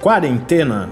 Quarentena. 0.00 0.88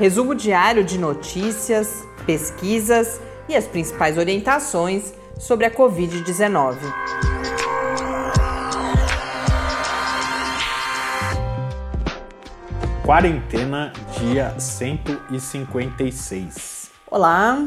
Resumo 0.00 0.34
diário 0.34 0.82
de 0.82 0.98
notícias, 0.98 2.02
pesquisas 2.26 3.20
e 3.48 3.54
as 3.54 3.68
principais 3.68 4.18
orientações 4.18 5.14
sobre 5.38 5.64
a 5.64 5.70
Covid-19. 5.70 6.76
Quarentena, 13.06 13.92
dia 14.18 14.58
156. 14.58 16.90
Olá, 17.08 17.64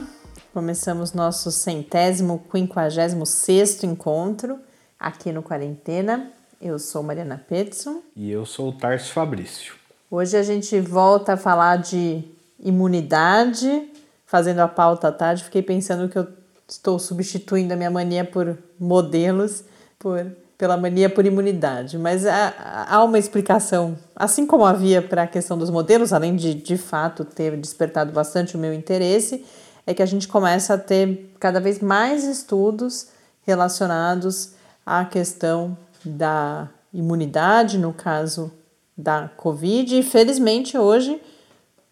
começamos 0.54 1.14
nosso 1.14 1.52
centésimo, 1.52 2.44
quinquagésimo 2.52 3.26
sexto 3.26 3.86
encontro 3.86 4.60
aqui 5.00 5.32
no 5.32 5.42
Quarentena. 5.42 6.34
Eu 6.60 6.80
sou 6.80 7.04
Mariana 7.04 7.40
Petson. 7.48 8.02
E 8.16 8.32
eu 8.32 8.44
sou 8.44 8.70
o 8.70 8.72
Tarso 8.72 9.14
Fabrício. 9.14 9.76
Hoje 10.10 10.36
a 10.36 10.42
gente 10.42 10.80
volta 10.80 11.34
a 11.34 11.38
falar 11.38 11.78
de 11.78 12.24
imunidade, 12.60 13.88
fazendo 14.26 14.60
a 14.60 14.68
pauta 14.68 15.10
à 15.10 15.12
tarde. 15.12 15.44
Fiquei 15.44 15.62
pensando 15.62 16.10
que 16.10 16.18
eu 16.18 16.28
estou 16.68 16.98
substituindo 16.98 17.74
a 17.74 17.78
minha 17.78 17.92
mania 17.92 18.26
por 18.26 18.58
modelos, 18.80 19.64
por, 20.00 20.26
pela 20.58 20.76
mania 20.76 21.08
por 21.12 21.28
imunidade. 21.28 21.96
Mas 21.96 22.26
há, 22.26 22.88
há 22.90 23.04
uma 23.04 23.20
explicação, 23.20 23.96
assim 24.16 24.48
como 24.48 24.66
havia 24.66 25.00
para 25.00 25.24
a 25.24 25.28
questão 25.28 25.60
dos 25.60 25.70
modelos, 25.70 26.12
além 26.12 26.36
de 26.36 26.56
de 26.56 26.78
fato 26.78 27.24
ter 27.24 27.56
despertado 27.56 28.12
bastante 28.12 28.56
o 28.56 28.60
meu 28.60 28.74
interesse, 28.74 29.46
é 29.86 29.94
que 29.94 30.02
a 30.02 30.08
gente 30.08 30.28
começa 30.28 30.74
a 30.74 30.78
ter 30.78 31.36
cada 31.40 31.60
vez 31.60 31.80
mais 31.80 32.24
estudos 32.24 33.10
relacionados 33.46 34.54
à 34.84 35.06
questão 35.06 35.78
da 36.06 36.70
imunidade, 36.94 37.78
no 37.78 37.94
caso 37.94 38.52
da 38.98 39.28
Covid, 39.28 40.00
e 40.00 40.04
felizmente 40.04 40.78
hoje 40.78 41.22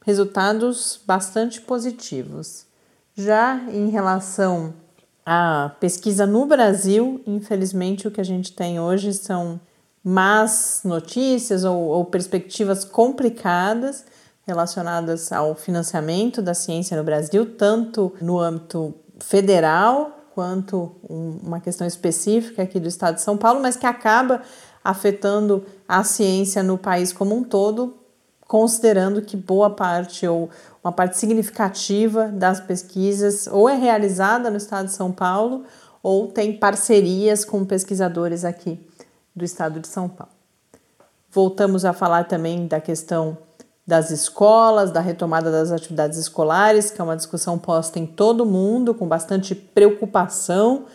resultados 0.06 1.00
bastante 1.06 1.62
positivos. 1.62 2.66
Já 3.16 3.56
em 3.72 3.90
relação 3.90 4.74
à 5.26 5.72
pesquisa 5.80 6.26
no 6.26 6.46
Brasil, 6.46 7.22
infelizmente 7.26 8.08
o 8.08 8.12
que 8.12 8.22
a 8.22 8.26
gente 8.26 8.52
tem 8.52 8.80
hoje 8.80 9.14
são 9.14 9.60
más 10.04 10.82
notícias 10.84 11.64
ou, 11.64 11.76
ou 11.76 12.06
perspectivas 12.06 12.86
complicadas 12.86 14.06
relacionadas 14.46 15.32
ao 15.32 15.56
financiamento 15.56 16.42
da 16.42 16.54
ciência 16.54 16.96
no 16.96 17.04
Brasil, 17.04 17.56
tanto 17.56 18.14
no 18.22 18.40
âmbito 18.40 18.94
federal 19.20 20.15
quanto 20.36 20.92
um, 21.10 21.40
uma 21.42 21.62
questão 21.62 21.88
específica 21.88 22.62
aqui 22.62 22.78
do 22.78 22.90
estado 22.90 23.16
de 23.16 23.22
São 23.22 23.38
Paulo, 23.38 23.62
mas 23.62 23.78
que 23.78 23.86
acaba 23.86 24.42
afetando 24.84 25.66
a 25.88 26.04
ciência 26.04 26.62
no 26.62 26.78
país 26.78 27.14
como 27.14 27.34
um 27.34 27.42
todo, 27.42 27.96
considerando 28.46 29.22
que 29.22 29.38
boa 29.38 29.70
parte 29.70 30.28
ou 30.28 30.50
uma 30.84 30.92
parte 30.92 31.18
significativa 31.18 32.28
das 32.28 32.60
pesquisas 32.60 33.48
ou 33.48 33.70
é 33.70 33.76
realizada 33.76 34.52
no 34.52 34.58
estado 34.58 34.88
de 34.88 34.92
São 34.92 35.10
Paulo 35.10 35.64
ou 36.04 36.28
tem 36.28 36.58
parcerias 36.58 37.46
com 37.46 37.64
pesquisadores 37.64 38.44
aqui 38.44 38.78
do 39.34 39.46
estado 39.46 39.80
de 39.80 39.88
São 39.88 40.10
Paulo. 40.10 40.34
Voltamos 41.32 41.86
a 41.86 41.94
falar 41.94 42.26
também 42.26 42.68
da 42.68 42.82
questão 42.82 43.38
das 43.86 44.10
escolas, 44.10 44.92
da 44.92 45.00
retomada 45.00 45.52
das 45.52 45.72
atividades 45.72 46.18
escolares, 46.18 46.90
que 46.90 47.00
é 47.00 47.04
uma 47.04 47.16
discussão 47.16 47.58
posta 47.58 48.00
em 48.00 48.06
todo 48.06 48.46
mundo, 48.46 48.96
com 48.96 49.08
bastante 49.08 49.54
preocupação, 49.54 50.86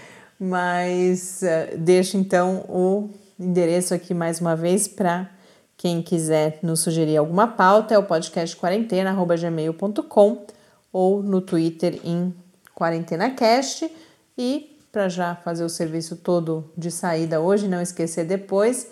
mas 0.41 1.43
uh, 1.43 1.77
deixo 1.77 2.17
então 2.17 2.65
o 2.69 3.11
endereço 3.39 3.93
aqui 3.93 4.15
mais 4.15 4.41
uma 4.41 4.57
vez 4.57 4.89
para 4.89 5.29
quem 5.77 6.01
quiser 6.01 6.59
nos 6.63 6.81
sugerir 6.81 7.17
alguma 7.17 7.49
pauta, 7.49 7.95
é 7.95 7.99
o 7.99 8.05
podcast 8.05 8.57
quarentena@gmail.com 8.57 10.47
ou 10.93 11.23
no 11.23 11.41
Twitter 11.41 11.99
em 12.05 12.33
quarentenacast 12.75 13.91
e 14.39 14.72
para 14.93 15.09
já 15.09 15.35
fazer 15.35 15.65
o 15.65 15.71
serviço 15.71 16.17
todo 16.17 16.71
de 16.77 16.91
saída 16.91 17.41
hoje, 17.41 17.67
não 17.67 17.81
esquecer 17.81 18.27
depois 18.27 18.89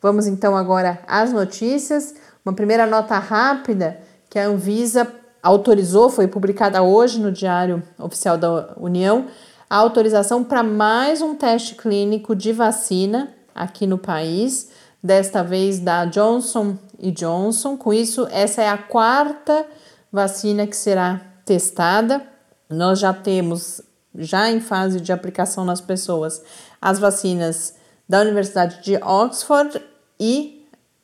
Vamos 0.00 0.26
então 0.26 0.56
agora 0.56 1.02
às 1.06 1.30
notícias. 1.32 2.14
Uma 2.44 2.54
primeira 2.54 2.86
nota 2.86 3.18
rápida 3.18 4.00
que 4.30 4.38
a 4.38 4.46
Anvisa 4.46 5.12
autorizou, 5.42 6.08
foi 6.08 6.26
publicada 6.26 6.82
hoje 6.82 7.20
no 7.20 7.30
Diário 7.30 7.82
Oficial 7.98 8.36
da 8.36 8.74
União, 8.76 9.26
a 9.68 9.76
autorização 9.76 10.44
para 10.44 10.62
mais 10.62 11.20
um 11.20 11.34
teste 11.34 11.74
clínico 11.74 12.34
de 12.34 12.52
vacina 12.52 13.34
aqui 13.54 13.86
no 13.86 13.98
país, 13.98 14.70
desta 15.02 15.42
vez 15.42 15.78
da 15.78 16.04
Johnson 16.04 16.76
Johnson. 17.00 17.76
Com 17.76 17.92
isso, 17.92 18.26
essa 18.30 18.62
é 18.62 18.68
a 18.68 18.78
quarta 18.78 19.66
vacina 20.10 20.66
que 20.66 20.76
será 20.76 21.20
testada. 21.44 22.22
Nós 22.68 22.98
já 22.98 23.12
temos, 23.12 23.80
já 24.14 24.50
em 24.50 24.60
fase 24.60 25.00
de 25.00 25.12
aplicação 25.12 25.64
nas 25.64 25.80
pessoas, 25.80 26.42
as 26.80 26.98
vacinas 26.98 27.74
da 28.08 28.20
Universidade 28.20 28.82
de 28.82 28.96
Oxford 28.96 29.80
e 30.18 30.55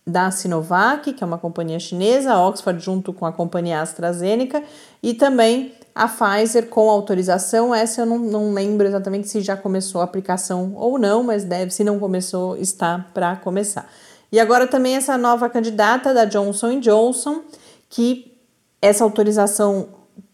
da 0.07 0.31
Sinovac, 0.31 1.13
que 1.13 1.23
é 1.23 1.27
uma 1.27 1.39
companhia 1.39 1.79
chinesa, 1.79 2.37
Oxford 2.37 2.83
junto 2.83 3.13
com 3.13 3.25
a 3.25 3.33
companhia 3.33 3.81
AstraZeneca, 3.81 4.63
e 5.03 5.15
também 5.15 5.75
a 5.95 6.09
Pfizer 6.09 6.69
com 6.69 6.91
autorização, 6.91 7.75
essa 7.75 8.01
eu 8.01 8.07
não, 8.07 8.19
não 8.19 8.53
lembro 8.53 8.87
exatamente 8.87 9.29
se 9.29 9.41
já 9.41 9.57
começou 9.57 10.01
a 10.01 10.05
aplicação 10.05 10.73
ou 10.75 10.99
não, 10.99 11.23
mas 11.23 11.45
deve, 11.45 11.71
se 11.71 11.85
não 11.85 11.99
começou, 11.99 12.57
está 12.57 13.07
para 13.13 13.37
começar. 13.37 13.89
E 14.31 14.41
agora 14.41 14.67
também 14.67 14.97
essa 14.97 15.19
nova 15.19 15.49
candidata 15.51 16.15
da 16.15 16.25
Johnson 16.25 16.81
Johnson, 16.81 17.43
que 17.91 18.33
essa 18.81 19.05
autorização 19.05 19.89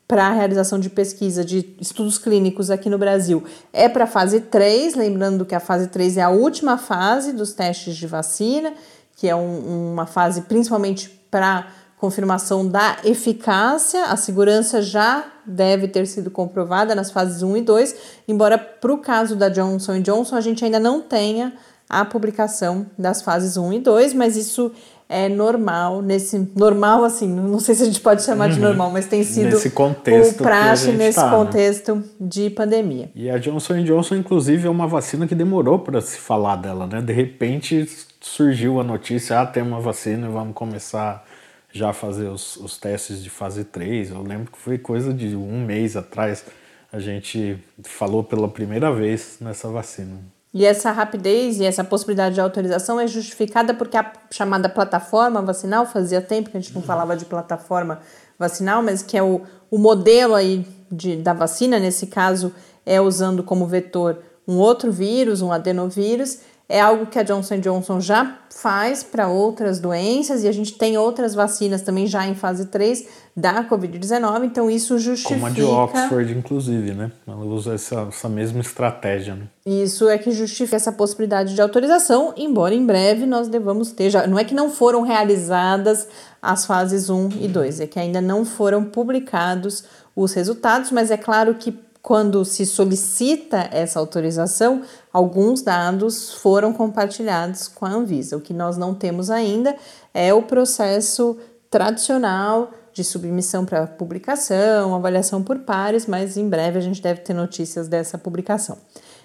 para 0.07 0.29
a 0.29 0.33
realização 0.33 0.79
de 0.79 0.89
pesquisa 0.89 1.45
de 1.45 1.77
estudos 1.79 2.17
clínicos 2.17 2.71
aqui 2.71 2.89
no 2.89 2.97
Brasil 2.97 3.45
é 3.75 3.91
para 3.91 4.05
a 4.05 4.07
fase 4.07 4.41
3, 4.41 4.95
lembrando 4.95 5.45
que 5.45 5.55
a 5.55 5.61
fase 5.61 5.89
3 5.89 6.17
é 6.17 6.23
a 6.23 6.31
última 6.31 6.79
fase 6.79 7.33
dos 7.35 7.53
testes 7.53 7.95
de 7.95 8.07
vacina, 8.07 8.73
que 9.19 9.29
é 9.29 9.35
um, 9.35 9.93
uma 9.93 10.07
fase 10.07 10.43
principalmente 10.43 11.09
para 11.29 11.67
confirmação 11.99 12.67
da 12.67 12.99
eficácia, 13.05 14.05
a 14.05 14.17
segurança 14.17 14.81
já 14.81 15.25
deve 15.45 15.89
ter 15.89 16.07
sido 16.07 16.31
comprovada 16.31 16.95
nas 16.95 17.11
fases 17.11 17.43
1 17.43 17.57
e 17.57 17.63
2, 17.63 17.97
embora 18.29 18.57
para 18.57 18.93
o 18.93 18.99
caso 18.99 19.35
da 19.35 19.49
Johnson 19.49 20.01
Johnson 20.01 20.37
a 20.37 20.41
gente 20.41 20.65
ainda 20.65 20.79
não 20.79 21.03
tenha 21.03 21.53
a 21.91 22.05
publicação 22.05 22.87
das 22.97 23.21
fases 23.21 23.57
1 23.57 23.73
e 23.73 23.79
2, 23.81 24.15
mas 24.15 24.37
isso 24.37 24.71
é 25.09 25.29
normal, 25.29 26.01
nesse 26.01 26.39
normal 26.55 27.03
assim, 27.03 27.27
não 27.29 27.59
sei 27.59 27.75
se 27.75 27.83
a 27.83 27.87
gente 27.87 28.01
pode 28.01 28.23
chamar 28.23 28.51
uhum. 28.51 28.55
de 28.55 28.61
normal, 28.61 28.91
mas 28.93 29.07
tem 29.07 29.25
sido 29.25 29.51
nesse 29.51 29.71
contexto 29.71 30.41
o 30.41 30.45
praxe 30.45 30.93
nesse 30.93 31.19
tá, 31.19 31.31
né? 31.31 31.37
contexto 31.37 31.97
né? 31.97 32.05
de 32.21 32.51
pandemia. 32.51 33.11
E 33.17 33.29
a 33.29 33.39
Johnson 33.39 33.83
Johnson 33.83 34.15
inclusive 34.15 34.69
é 34.69 34.71
uma 34.71 34.87
vacina 34.87 35.27
que 35.27 35.35
demorou 35.35 35.81
para 35.81 36.01
se 36.01 36.19
falar 36.19 36.57
dela, 36.57 36.87
né? 36.87 37.01
De 37.01 37.13
repente 37.13 37.89
surgiu 38.21 38.81
a 38.81 38.85
notícia, 38.85 39.41
ah, 39.41 39.47
tem 39.47 39.63
uma 39.63 39.81
vacina, 39.81 40.29
vamos 40.29 40.55
começar 40.55 41.25
já 41.71 41.91
a 41.91 41.93
fazer 41.93 42.29
os, 42.29 42.57
os 42.57 42.79
testes 42.79 43.23
de 43.23 43.31
fase 43.31 43.65
3. 43.65 44.11
Eu 44.11 44.23
lembro 44.23 44.51
que 44.51 44.59
foi 44.59 44.79
coisa 44.79 45.13
de 45.13 45.37
um 45.37 45.65
mês 45.65 45.97
atrás 45.97 46.45
a 46.91 46.99
gente 46.99 47.63
falou 47.83 48.25
pela 48.25 48.49
primeira 48.49 48.93
vez 48.93 49.37
nessa 49.41 49.69
vacina. 49.69 50.19
E 50.55 50.65
essa 50.65 50.91
rapidez 50.91 51.61
e 51.61 51.65
essa 51.65 51.85
possibilidade 51.85 52.37
de 52.37 52.41
autorização 52.41 52.99
é 52.99 53.07
justificada 53.07 53.75
porque 53.75 53.97
a 53.97 54.11
chamada 54.31 54.69
plataforma 54.69 55.43
vacinal, 55.43 55.85
fazia 55.85 56.23
tempo 56.23 56.51
que 56.51 56.57
a 56.57 56.61
gente 56.61 56.75
não 56.75 56.83
falava 56.83 57.15
de 57.15 57.27
plataforma 57.27 58.01
vacinal, 58.39 58.83
mas 58.83 59.03
que 59.03 59.17
é 59.17 59.23
o, 59.23 59.43
o 59.71 59.77
modelo 59.77 60.35
aí 60.35 60.67
de, 60.91 61.17
da 61.17 61.35
vacina, 61.35 61.79
nesse 61.79 62.07
caso 62.07 62.55
é 62.87 62.99
usando 62.99 63.43
como 63.43 63.67
vetor 63.67 64.23
um 64.47 64.57
outro 64.57 64.91
vírus, 64.91 65.43
um 65.43 65.53
adenovírus, 65.53 66.39
é 66.69 66.81
algo 66.81 67.07
que 67.07 67.19
a 67.19 67.23
Johnson 67.23 67.59
Johnson 67.61 67.99
já 67.99 68.37
faz 68.51 69.03
para 69.03 69.29
outras 69.29 69.81
doenças 69.81 70.45
e 70.45 70.49
a 70.49 70.53
gente 70.53 70.77
tem 70.77 70.99
outras 70.99 71.35
vacinas 71.35 71.81
também 71.81 72.07
já 72.07 72.27
em 72.27 72.35
fase 72.35 72.67
3 72.67 73.07
da 73.35 73.65
Covid-19, 73.65 74.45
então 74.45 74.69
isso 74.69 74.99
justifica. 74.99 75.35
Como 75.37 75.47
a 75.47 75.51
de 75.51 75.63
Oxford, 75.63 76.33
inclusive, 76.37 76.93
né? 76.93 77.11
Ela 77.27 77.45
usa 77.45 77.75
essa, 77.75 78.07
essa 78.09 78.29
mesma 78.29 78.61
estratégia. 78.61 79.35
Né? 79.37 79.47
Isso 79.65 80.09
é 80.09 80.19
que 80.19 80.31
justifica 80.33 80.77
essa 80.77 80.93
possibilidade 80.93 81.55
de 81.55 81.63
autorização, 81.63 82.35
embora 82.37 82.75
em 82.75 82.85
breve 82.85 83.25
nós 83.25 83.49
devamos 83.49 83.93
ter. 83.93 84.11
Já, 84.11 84.27
não 84.27 84.39
é 84.39 84.45
que 84.45 84.55
não 84.55 84.71
foram 84.71 85.03
realizadas 85.03 86.07
as 86.43 86.67
fases 86.67 87.09
1 87.09 87.29
e 87.41 87.49
2, 87.49 87.81
é 87.81 87.87
que 87.87 87.99
ainda 87.99 88.21
não 88.21 88.45
foram 88.45 88.85
publicados 88.85 89.85
os 90.15 90.35
resultados, 90.35 90.91
mas 90.91 91.13
é 91.13 91.17
claro 91.17 91.55
que 91.55 91.71
quando 92.09 92.43
se 92.43 92.65
solicita 92.65 93.69
essa 93.71 93.99
autorização, 93.99 94.81
alguns 95.13 95.61
dados 95.61 96.33
foram 96.33 96.73
compartilhados 96.73 97.69
com 97.69 97.85
a 97.85 97.91
Anvisa. 97.91 98.35
O 98.35 98.41
que 98.41 98.55
nós 98.55 98.79
não 98.79 98.95
temos 98.95 99.29
ainda 99.29 99.77
é 100.15 100.33
o 100.33 100.41
processo 100.41 101.37
tradicional 101.71 102.71
de 102.95 103.05
submissão 103.05 103.67
para 103.67 103.87
publicação, 103.87 104.95
avaliação 104.95 105.43
por 105.43 105.59
pares, 105.59 106.07
mas 106.07 106.39
em 106.39 106.49
breve 106.49 106.79
a 106.79 106.81
gente 106.81 107.03
deve 107.03 107.21
ter 107.21 107.35
notícias 107.35 107.89
dessa 107.89 108.17
publicação. 108.17 108.79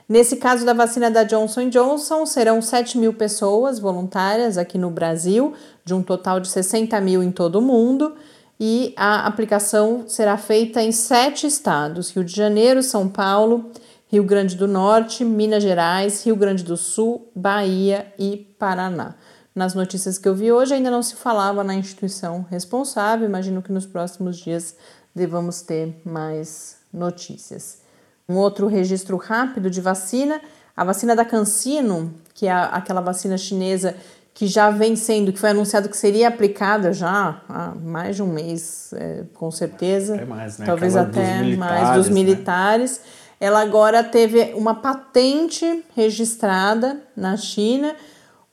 Nesse 0.10 0.36
caso 0.36 0.66
da 0.66 0.74
vacina 0.74 1.10
da 1.10 1.24
Johnson 1.24 1.70
Johnson, 1.70 2.26
serão 2.26 2.62
7 2.62 2.98
mil 2.98 3.14
pessoas 3.14 3.80
voluntárias 3.80 4.58
aqui 4.58 4.78
no 4.78 4.90
Brasil, 4.90 5.54
de 5.86 5.94
um 5.94 6.04
total 6.04 6.42
de 6.42 6.50
60 6.50 7.00
mil 7.00 7.24
em 7.24 7.32
todo 7.32 7.60
o 7.60 7.62
mundo 7.62 8.14
e 8.66 8.94
a 8.96 9.28
aplicação 9.28 10.06
será 10.08 10.38
feita 10.38 10.82
em 10.82 10.94
sete 10.94 11.46
estados: 11.46 12.12
Rio 12.12 12.24
de 12.24 12.34
Janeiro, 12.34 12.82
São 12.82 13.10
Paulo, 13.10 13.70
Rio 14.08 14.24
Grande 14.24 14.56
do 14.56 14.70
Norte, 14.70 15.26
Minas 15.26 15.62
Gerais, 15.62 16.26
Rio 16.26 16.38
Grande 16.38 16.64
do 16.64 16.78
Sul, 16.78 17.30
Bahia 17.36 18.08
e 18.18 18.56
Paraná. 18.58 19.16
Nas 19.54 19.76
notícias 19.76 20.18
que 20.18 20.30
eu 20.30 20.34
vi 20.34 20.50
hoje, 20.50 20.74
ainda 20.74 20.90
não 20.90 21.04
se 21.04 21.14
falava 21.16 21.62
na 21.62 21.76
instituição 21.76 22.46
responsável, 22.50 23.28
imagino 23.28 23.62
que 23.62 23.70
nos 23.70 23.86
próximos 23.86 24.38
dias 24.38 24.78
devamos 25.14 25.62
ter 25.62 26.02
mais 26.06 26.78
notícias. 26.94 27.82
Um 28.30 28.38
outro 28.38 28.68
registro 28.68 29.18
rápido 29.18 29.70
de 29.70 29.82
vacina, 29.82 30.40
a 30.74 30.86
vacina 30.86 31.14
da 31.18 31.26
Cancino, 31.26 32.14
que 32.34 32.48
é 32.48 32.54
aquela 32.54 33.02
vacina 33.02 33.38
chinesa 33.38 33.94
que 34.34 34.48
já 34.48 34.70
vem 34.72 34.96
sendo, 34.96 35.32
que 35.32 35.40
foi 35.40 35.52
anunciado 35.52 35.88
que 35.88 35.96
seria 35.96 36.28
aplicada 36.28 36.92
já 36.92 37.42
há 37.48 37.74
mais 37.76 38.16
de 38.16 38.24
um 38.24 38.28
mês, 38.28 38.92
é, 38.94 39.24
com 39.34 39.52
certeza. 39.52 40.16
É 40.16 40.26
mais, 40.26 40.58
né? 40.58 40.66
Talvez 40.66 40.96
Aquela 40.96 41.10
até 41.10 41.44
dos 41.44 41.58
mais 41.58 41.96
dos 41.96 42.10
militares. 42.10 43.00
Né? 43.00 43.06
Ela 43.40 43.62
agora 43.62 44.04
teve 44.04 44.54
uma 44.56 44.74
patente 44.76 45.84
registrada 45.96 47.02
na 47.16 47.38
China, 47.38 47.96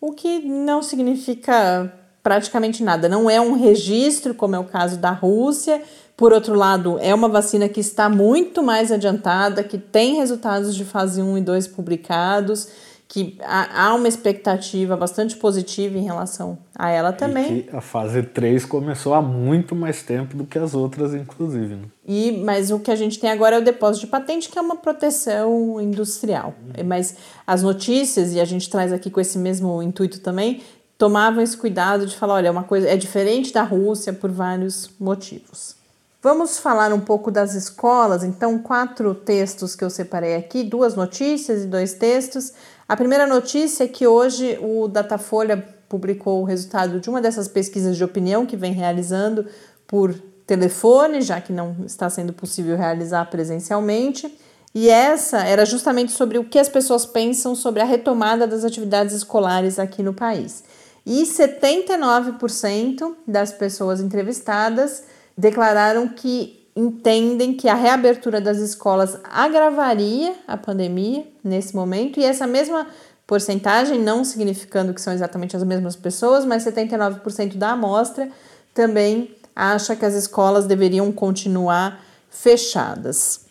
o 0.01 0.13
que 0.13 0.41
não 0.41 0.83
significa 0.83 1.93
praticamente 2.23 2.83
nada. 2.83 3.09
Não 3.09 3.31
é 3.31 3.41
um 3.41 3.55
registro, 3.55 4.35
como 4.35 4.57
é 4.57 4.59
o 4.59 4.65
caso 4.65 4.99
da 4.99 5.11
Rússia. 5.11 5.83
Por 6.17 6.33
outro 6.35 6.55
lado, 6.55 6.99
é 7.01 7.15
uma 7.15 7.29
vacina 7.29 7.69
que 7.69 7.81
está 7.81 8.09
muito 8.09 8.63
mais 8.63 8.93
adiantada, 8.93 9.63
que 9.63 9.79
tem 9.79 10.17
resultados 10.17 10.75
de 10.75 10.85
fase 10.85 11.23
1 11.23 11.39
e 11.39 11.41
2 11.41 11.69
publicados 11.69 12.69
que 13.11 13.37
há 13.43 13.93
uma 13.93 14.07
expectativa 14.07 14.97
bastante 14.97 15.35
positiva 15.35 15.99
em 15.99 16.05
relação 16.05 16.57
a 16.73 16.91
ela 16.91 17.13
também. 17.13 17.69
A 17.73 17.81
fase 17.81 18.23
3 18.23 18.65
começou 18.65 19.15
há 19.15 19.21
muito 19.21 19.75
mais 19.75 20.01
tempo 20.01 20.37
do 20.37 20.45
que 20.45 20.57
as 20.57 20.75
outras, 20.75 21.13
inclusive. 21.13 21.75
Né? 21.75 21.83
E, 22.07 22.31
mas 22.45 22.71
o 22.71 22.79
que 22.79 22.89
a 22.89 22.95
gente 22.95 23.19
tem 23.19 23.29
agora 23.29 23.57
é 23.57 23.59
o 23.59 23.65
depósito 23.65 24.07
de 24.07 24.13
patente, 24.13 24.49
que 24.49 24.57
é 24.57 24.63
uma 24.63 24.77
proteção 24.77 25.81
industrial. 25.81 26.55
Uhum. 26.65 26.87
Mas 26.87 27.17
as 27.45 27.65
notícias, 27.65 28.33
e 28.33 28.39
a 28.39 28.45
gente 28.45 28.71
traz 28.71 28.93
aqui 28.93 29.11
com 29.11 29.21
esse 29.21 29.37
mesmo 29.39 29.83
intuito 29.83 30.21
também, 30.21 30.63
tomavam 30.97 31.43
esse 31.43 31.57
cuidado 31.57 32.07
de 32.07 32.17
falar, 32.17 32.35
olha, 32.35 32.47
é 32.47 32.51
uma 32.53 32.63
coisa 32.63 32.89
é 32.89 32.97
diferente 32.97 33.53
da 33.53 33.65
Rússia 33.65 34.13
por 34.13 34.31
vários 34.31 34.89
motivos. 35.01 35.75
Vamos 36.23 36.59
falar 36.59 36.93
um 36.93 37.01
pouco 37.01 37.31
das 37.31 37.55
escolas, 37.55 38.23
então 38.23 38.59
quatro 38.59 39.15
textos 39.15 39.75
que 39.75 39.83
eu 39.83 39.89
separei 39.89 40.37
aqui, 40.37 40.63
duas 40.63 40.95
notícias 40.95 41.65
e 41.65 41.67
dois 41.67 41.95
textos. 41.95 42.53
A 42.91 42.97
primeira 42.97 43.25
notícia 43.25 43.85
é 43.85 43.87
que 43.87 44.05
hoje 44.05 44.59
o 44.61 44.89
Datafolha 44.89 45.65
publicou 45.89 46.43
o 46.43 46.45
resultado 46.45 46.99
de 46.99 47.09
uma 47.09 47.21
dessas 47.21 47.47
pesquisas 47.47 47.97
de 47.97 48.03
opinião 48.03 48.45
que 48.45 48.57
vem 48.57 48.73
realizando 48.73 49.47
por 49.87 50.13
telefone, 50.45 51.23
já 51.23 51.41
que 51.41 51.53
não 51.53 51.77
está 51.87 52.11
sendo 52.11 52.33
possível 52.33 52.77
realizar 52.77 53.27
presencialmente. 53.27 54.37
E 54.75 54.89
essa 54.89 55.39
era 55.45 55.65
justamente 55.65 56.11
sobre 56.11 56.37
o 56.37 56.43
que 56.43 56.59
as 56.59 56.69
pessoas 56.69 57.07
pensam 57.07 57.55
sobre 57.55 57.81
a 57.81 57.85
retomada 57.85 58.45
das 58.45 58.65
atividades 58.65 59.15
escolares 59.15 59.79
aqui 59.79 60.03
no 60.03 60.13
país. 60.13 60.65
E 61.07 61.23
79% 61.23 63.15
das 63.25 63.53
pessoas 63.53 64.01
entrevistadas 64.01 65.05
declararam 65.39 66.09
que 66.09 66.60
entendem 66.75 67.53
que 67.53 67.69
a 67.69 67.75
reabertura 67.75 68.41
das 68.41 68.59
escolas 68.59 69.19
agravaria 69.25 70.35
a 70.47 70.57
pandemia 70.57 71.27
nesse 71.43 71.75
momento 71.75 72.21
e 72.21 72.25
essa 72.25 72.47
mesma 72.47 72.87
porcentagem, 73.27 73.99
não 74.01 74.25
significando 74.25 74.93
que 74.93 75.01
são 75.01 75.13
exatamente 75.13 75.57
as 75.57 75.63
mesmas 75.63 75.95
pessoas, 75.95 76.45
mas 76.45 76.65
79% 76.65 77.57
da 77.57 77.73
amostra 77.73 78.29
também 78.75 79.37
acha 79.55 79.95
que 79.95 80.05
as 80.05 80.15
escolas 80.15 80.67
deveriam 80.67 81.13
continuar 81.13 82.03
fechadas. 82.29 83.43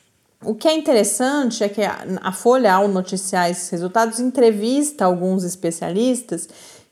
O 0.44 0.56
que 0.56 0.68
é 0.68 0.74
interessante 0.74 1.64
é 1.64 1.70
que 1.70 1.82
a 1.82 2.32
Folha, 2.32 2.74
ao 2.74 2.88
noticiar 2.88 3.50
esses 3.50 3.70
resultados, 3.70 4.20
entrevista 4.20 5.06
alguns 5.06 5.44
especialistas 5.44 6.48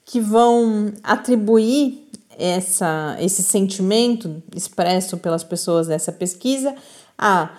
que 0.05 0.19
vão 0.19 0.91
atribuir 1.03 2.09
essa, 2.37 3.17
esse 3.19 3.41
sentimento 3.41 4.41
expresso 4.55 5.17
pelas 5.17 5.43
pessoas 5.43 5.87
dessa 5.87 6.11
pesquisa 6.11 6.75
a 7.17 7.49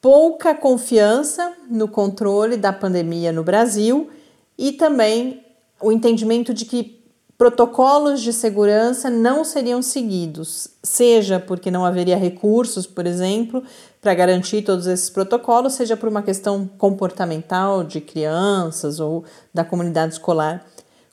pouca 0.00 0.54
confiança 0.54 1.52
no 1.70 1.88
controle 1.88 2.56
da 2.56 2.72
pandemia 2.72 3.32
no 3.32 3.42
Brasil 3.42 4.10
e 4.58 4.72
também 4.72 5.42
o 5.80 5.92
entendimento 5.92 6.52
de 6.52 6.64
que 6.64 7.02
protocolos 7.36 8.20
de 8.20 8.32
segurança 8.32 9.10
não 9.10 9.44
seriam 9.44 9.82
seguidos, 9.82 10.68
seja 10.82 11.40
porque 11.40 11.70
não 11.70 11.84
haveria 11.84 12.16
recursos, 12.16 12.86
por 12.86 13.06
exemplo, 13.06 13.62
para 14.00 14.14
garantir 14.14 14.62
todos 14.62 14.86
esses 14.86 15.10
protocolos, 15.10 15.74
seja 15.74 15.96
por 15.96 16.08
uma 16.08 16.22
questão 16.22 16.68
comportamental 16.78 17.82
de 17.82 18.00
crianças 18.00 19.00
ou 19.00 19.24
da 19.52 19.64
comunidade 19.64 20.14
escolar 20.14 20.64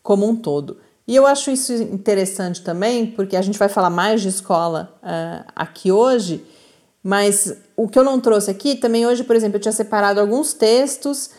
como 0.03 0.27
um 0.27 0.35
todo. 0.35 0.77
E 1.11 1.15
eu 1.17 1.27
acho 1.27 1.51
isso 1.51 1.73
interessante 1.73 2.61
também, 2.61 3.05
porque 3.05 3.35
a 3.35 3.41
gente 3.41 3.59
vai 3.59 3.67
falar 3.67 3.89
mais 3.89 4.21
de 4.21 4.29
escola 4.29 4.97
uh, 5.03 5.51
aqui 5.53 5.91
hoje, 5.91 6.41
mas 7.03 7.53
o 7.75 7.89
que 7.89 7.99
eu 7.99 8.03
não 8.05 8.17
trouxe 8.17 8.49
aqui, 8.49 8.75
também 8.77 9.05
hoje, 9.05 9.25
por 9.25 9.35
exemplo, 9.35 9.57
eu 9.57 9.59
tinha 9.59 9.73
separado 9.73 10.21
alguns 10.21 10.53
textos, 10.53 11.31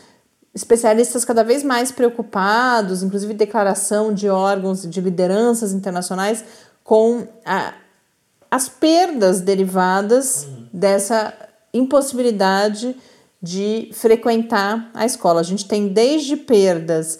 especialistas 0.53 1.25
cada 1.25 1.43
vez 1.43 1.63
mais 1.63 1.91
preocupados, 1.91 3.01
inclusive 3.01 3.33
declaração 3.33 4.13
de 4.13 4.29
órgãos 4.29 4.87
de 4.87 5.01
lideranças 5.01 5.73
internacionais, 5.73 6.45
com 6.83 7.27
a, 7.43 7.73
as 8.51 8.69
perdas 8.69 9.41
derivadas 9.41 10.47
dessa 10.71 11.33
impossibilidade 11.73 12.95
de 13.41 13.89
frequentar 13.91 14.91
a 14.93 15.03
escola. 15.03 15.39
A 15.39 15.43
gente 15.43 15.67
tem 15.67 15.87
desde 15.87 16.37
perdas 16.37 17.19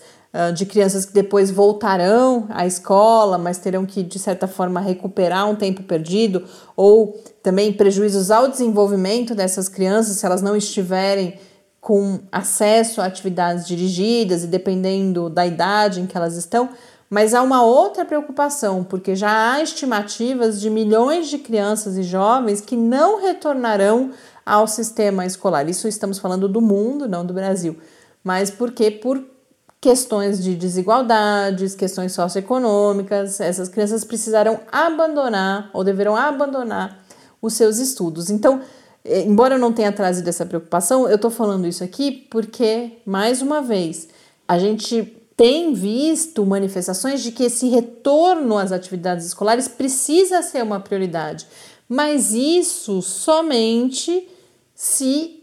de 0.56 0.66
crianças 0.66 1.06
que 1.06 1.13
depois 1.13 1.52
voltarão 1.52 2.48
à 2.50 2.66
escola, 2.66 3.38
mas 3.38 3.60
terão 3.60 3.86
que, 3.86 4.02
de 4.02 4.18
certa 4.18 4.48
forma, 4.48 4.80
recuperar 4.80 5.48
um 5.48 5.56
tempo 5.56 5.84
perdido, 5.84 6.44
ou 6.75 7.22
também 7.44 7.72
prejuízos 7.72 8.32
ao 8.32 8.48
desenvolvimento 8.48 9.36
dessas 9.36 9.70
crianças 9.70 10.18
se 10.18 10.25
elas 10.25 10.42
não 10.42 10.56
estiverem 10.56 11.38
com 11.80 12.20
acesso 12.32 13.02
a 13.02 13.06
atividades 13.06 13.68
dirigidas 13.68 14.44
e 14.44 14.48
dependendo 14.48 15.30
da 15.30 15.46
idade 15.46 16.00
em 16.00 16.08
que 16.08 16.18
elas 16.18 16.36
estão. 16.36 16.70
Mas 17.10 17.36
há 17.36 17.44
uma 17.44 17.62
outra 17.62 18.04
preocupação, 18.04 18.84
porque 18.84 19.16
já 19.16 19.52
há 19.52 19.62
estimativas 19.62 20.60
de 20.60 20.68
milhões 20.68 21.28
de 21.28 21.38
crianças 21.38 21.96
e 21.96 22.02
jovens 22.02 22.60
que 22.60 22.75
não 22.75 23.22
retornarão 23.22 24.10
ao 24.44 24.66
sistema 24.66 25.25
escolar. 25.25 25.70
Isso 25.70 25.88
estamos 25.88 26.18
falando 26.18 26.50
do 26.50 26.60
mundo, 26.60 27.08
não 27.08 27.24
do 27.24 27.34
Brasil. 27.34 27.78
Mas 28.24 28.50
porque 28.50 28.90
por 28.90 29.33
questões 29.84 30.42
de 30.42 30.56
desigualdades, 30.56 31.75
questões 31.75 32.13
socioeconômicas, 32.13 33.42
essas 33.42 33.68
crianças 33.68 34.06
precisarão 34.06 34.62
abandonar 34.72 35.70
ou 35.74 35.84
deverão 35.84 36.16
abandonar 36.16 37.04
os 37.42 37.56
seus 37.56 37.80
estudos. 37.80 38.30
Então, 38.30 38.62
eh, 39.04 39.24
embora 39.24 39.56
eu 39.56 39.60
não 39.60 39.74
tenha 39.74 39.92
trazido 39.92 40.30
essa 40.30 40.46
preocupação, 40.46 41.10
eu 41.10 41.18
estou 41.18 41.30
falando 41.30 41.68
isso 41.68 41.84
aqui 41.84 42.25
porque, 42.32 42.94
mais 43.06 43.42
uma 43.42 43.62
vez, 43.62 44.08
a 44.48 44.58
gente 44.58 45.22
tem 45.36 45.74
visto 45.74 46.46
manifestações 46.46 47.22
de 47.22 47.34
que 47.34 47.44
esse 47.44 47.68
retorno 47.68 48.58
às 48.58 48.72
atividades 48.72 49.25
escolares 49.25 49.68
precisa 49.68 50.42
ser 50.42 50.63
uma 50.63 50.80
prioridade, 50.80 51.46
mas 51.90 52.32
isso 52.32 53.02
somente 53.02 54.30
se 54.74 55.43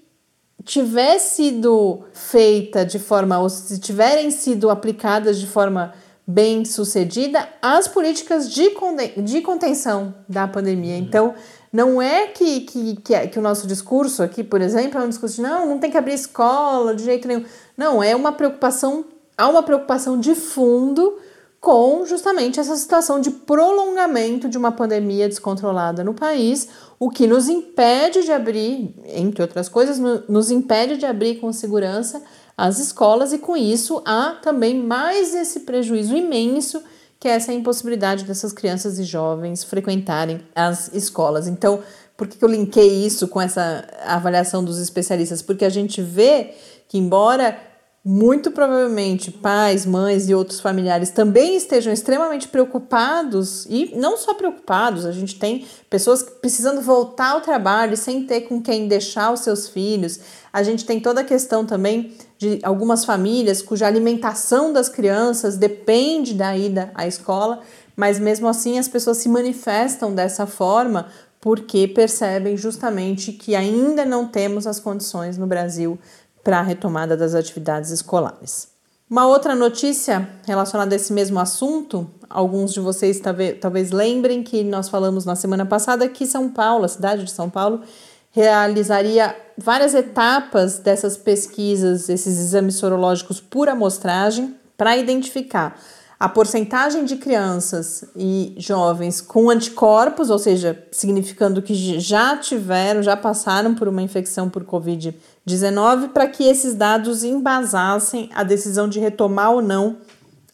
tiver 0.65 1.19
sido 1.19 2.05
feita 2.13 2.85
de 2.85 2.99
forma, 2.99 3.39
ou 3.39 3.49
se 3.49 3.79
tiverem 3.79 4.31
sido 4.31 4.71
aplicadas 4.71 5.39
de 5.39 5.47
forma 5.47 5.95
bem 6.27 6.65
sucedida 6.65 7.49
as 7.61 7.89
políticas 7.89 8.49
de, 8.53 8.71
de 9.17 9.41
contenção 9.41 10.15
da 10.29 10.47
pandemia. 10.47 10.95
Uhum. 10.95 11.01
Então, 11.01 11.35
não 11.73 12.03
é 12.03 12.27
que, 12.29 12.61
que, 12.61 12.97
que, 12.97 13.15
é, 13.15 13.27
que, 13.27 13.39
o 13.39 13.43
nosso 13.43 13.67
discurso 13.67 14.23
aqui, 14.23 14.43
por 14.45 14.61
exemplo, 14.61 15.01
é 15.01 15.05
um 15.05 15.09
discurso 15.09 15.37
de 15.37 15.43
não, 15.43 15.67
não 15.67 15.79
tem 15.79 15.91
que 15.91 15.97
abrir 15.97 16.15
escola 16.15 16.95
de 16.95 17.05
jeito 17.05 17.27
nenhum. 17.27 17.45
Não, 17.77 18.03
é 18.03 18.15
uma 18.15 18.33
preocupação, 18.33 19.05
há 19.37 19.49
uma 19.49 19.63
preocupação 19.63 20.19
de 20.19 20.35
fundo 20.35 21.17
com 21.61 22.07
justamente 22.07 22.59
essa 22.59 22.75
situação 22.75 23.21
de 23.21 23.31
prolongamento 23.31 24.49
de 24.49 24.57
uma 24.57 24.73
pandemia 24.73 25.29
descontrolada 25.29 26.03
no 26.03 26.15
país, 26.15 26.69
o 26.99 27.11
que 27.11 27.27
nos 27.27 27.49
impede 27.49 28.25
de 28.25 28.33
abrir, 28.33 28.95
entre 29.05 29.43
outras 29.43 29.69
coisas, 29.69 29.99
nos 30.27 30.51
impede 30.51 30.97
de 30.97 31.05
abrir 31.05 31.39
com 31.39 31.53
segurança 31.53 32.23
as 32.57 32.79
escolas 32.79 33.33
e 33.33 33.39
com 33.39 33.57
isso 33.57 34.03
há 34.07 34.39
também 34.43 34.75
mais 34.75 35.35
esse 35.35 35.61
prejuízo 35.61 36.17
imenso 36.17 36.83
que 37.19 37.29
é 37.29 37.33
essa 37.33 37.53
impossibilidade 37.53 38.25
dessas 38.25 38.51
crianças 38.51 38.99
e 38.99 39.05
jovens 39.05 39.63
frequentarem 39.63 40.41
as 40.55 40.91
escolas. 40.95 41.47
Então, 41.47 41.83
por 42.17 42.27
que 42.27 42.43
eu 42.43 42.49
linkei 42.49 43.05
isso 43.05 43.29
com 43.29 43.39
essa 43.39 43.87
avaliação 44.07 44.65
dos 44.65 44.79
especialistas? 44.79 45.43
Porque 45.43 45.67
a 45.67 45.71
gente 45.71 46.01
vê 46.01 46.55
que, 46.89 46.97
embora 46.97 47.70
muito 48.03 48.51
provavelmente 48.51 49.31
pais, 49.31 49.85
mães 49.85 50.29
e 50.29 50.35
outros 50.35 50.59
familiares 50.59 51.11
também 51.11 51.55
estejam 51.55 51.93
extremamente 51.93 52.49
preocupados 52.49 53.67
e 53.69 53.95
não 53.95 54.17
só 54.17 54.33
preocupados, 54.33 55.05
a 55.05 55.13
gente 55.13 55.39
tem 55.39 55.67
pessoas 55.91 56.23
precisando 56.23 56.81
voltar 56.81 57.33
ao 57.33 57.43
trabalho 57.43 57.97
sem 57.99 58.25
ter 58.25 58.43
com 58.43 58.63
quem 58.63 58.89
deixar 58.89 59.31
os 59.31 59.41
seus 59.41 59.69
filhos. 59.69 60.19
A 60.51 60.63
gente 60.63 60.87
tem 60.87 60.99
toda 60.99 61.21
a 61.21 61.25
questão 61.25 61.67
também 61.67 62.15
de 62.39 62.59
algumas 62.63 63.05
famílias 63.05 63.61
cuja 63.61 63.87
alimentação 63.87 64.73
das 64.73 64.89
crianças 64.89 65.59
depende 65.59 66.33
da 66.33 66.57
ida 66.57 66.91
à 66.95 67.07
escola, 67.07 67.61
mas 67.95 68.19
mesmo 68.19 68.49
assim 68.49 68.79
as 68.79 68.89
pessoas 68.89 69.19
se 69.19 69.29
manifestam 69.29 70.15
dessa 70.15 70.47
forma 70.47 71.07
porque 71.41 71.89
percebem 71.89 72.57
justamente 72.57 73.33
que 73.33 73.55
ainda 73.55 74.05
não 74.05 74.27
temos 74.27 74.67
as 74.67 74.79
condições 74.79 75.39
no 75.39 75.47
Brasil 75.47 75.99
para 76.43 76.59
a 76.59 76.63
retomada 76.63 77.17
das 77.17 77.35
atividades 77.35 77.91
escolares. 77.91 78.69
Uma 79.09 79.27
outra 79.27 79.55
notícia 79.55 80.29
relacionada 80.47 80.95
a 80.95 80.97
esse 80.97 81.13
mesmo 81.13 81.41
assunto, 81.41 82.09
alguns 82.29 82.73
de 82.73 82.79
vocês 82.79 83.21
talvez 83.61 83.91
lembrem 83.91 84.43
que 84.43 84.63
nós 84.63 84.89
falamos 84.89 85.25
na 85.25 85.35
semana 85.35 85.67
passada 85.67 86.09
que 86.09 86.27
São 86.27 86.49
Paulo, 86.49 86.85
a 86.85 86.89
cidade 86.89 87.25
de 87.25 87.31
São 87.33 87.51
Paulo, 87.51 87.83
realizaria 88.31 89.35
várias 89.59 89.95
etapas 89.95 90.79
dessas 90.79 91.17
pesquisas, 91.17 92.09
esses 92.09 92.39
exames 92.39 92.77
sorológicos 92.77 93.41
por 93.41 93.69
amostragem, 93.69 94.55
para 94.77 94.97
identificar 94.97 95.77
a 96.21 96.29
porcentagem 96.29 97.05
de 97.07 97.17
crianças 97.17 98.05
e 98.15 98.55
jovens 98.59 99.23
com 99.23 99.49
anticorpos, 99.49 100.29
ou 100.29 100.39
seja, 100.39 100.87
significando 100.93 101.63
que 101.63 101.99
já 101.99 102.37
tiveram, 102.37 103.03
já 103.03 103.17
passaram 103.17 103.75
por 103.75 103.89
uma 103.89 104.03
infecção 104.03 104.51
por 104.51 104.63
Covid-19, 104.63 106.11
para 106.11 106.29
que 106.29 106.45
esses 106.45 106.75
dados 106.75 107.25
embasassem 107.25 108.29
a 108.35 108.45
decisão 108.45 108.87
de 108.87 109.01
retomar 109.01 109.51
ou 109.51 109.63
não 109.63 109.97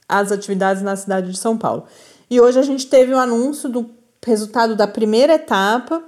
as 0.08 0.30
atividades 0.30 0.85
na 0.85 0.94
cidade 0.94 1.32
de 1.32 1.38
São 1.38 1.58
Paulo. 1.58 1.82
E 2.30 2.40
hoje 2.40 2.61
a 2.61 2.62
gente 2.62 2.87
teve 2.87 3.12
o 3.12 3.18
anúncio 3.18 3.68
do 3.68 3.90
resultado 4.25 4.76
da 4.76 4.87
primeira 4.87 5.35
etapa 5.35 6.00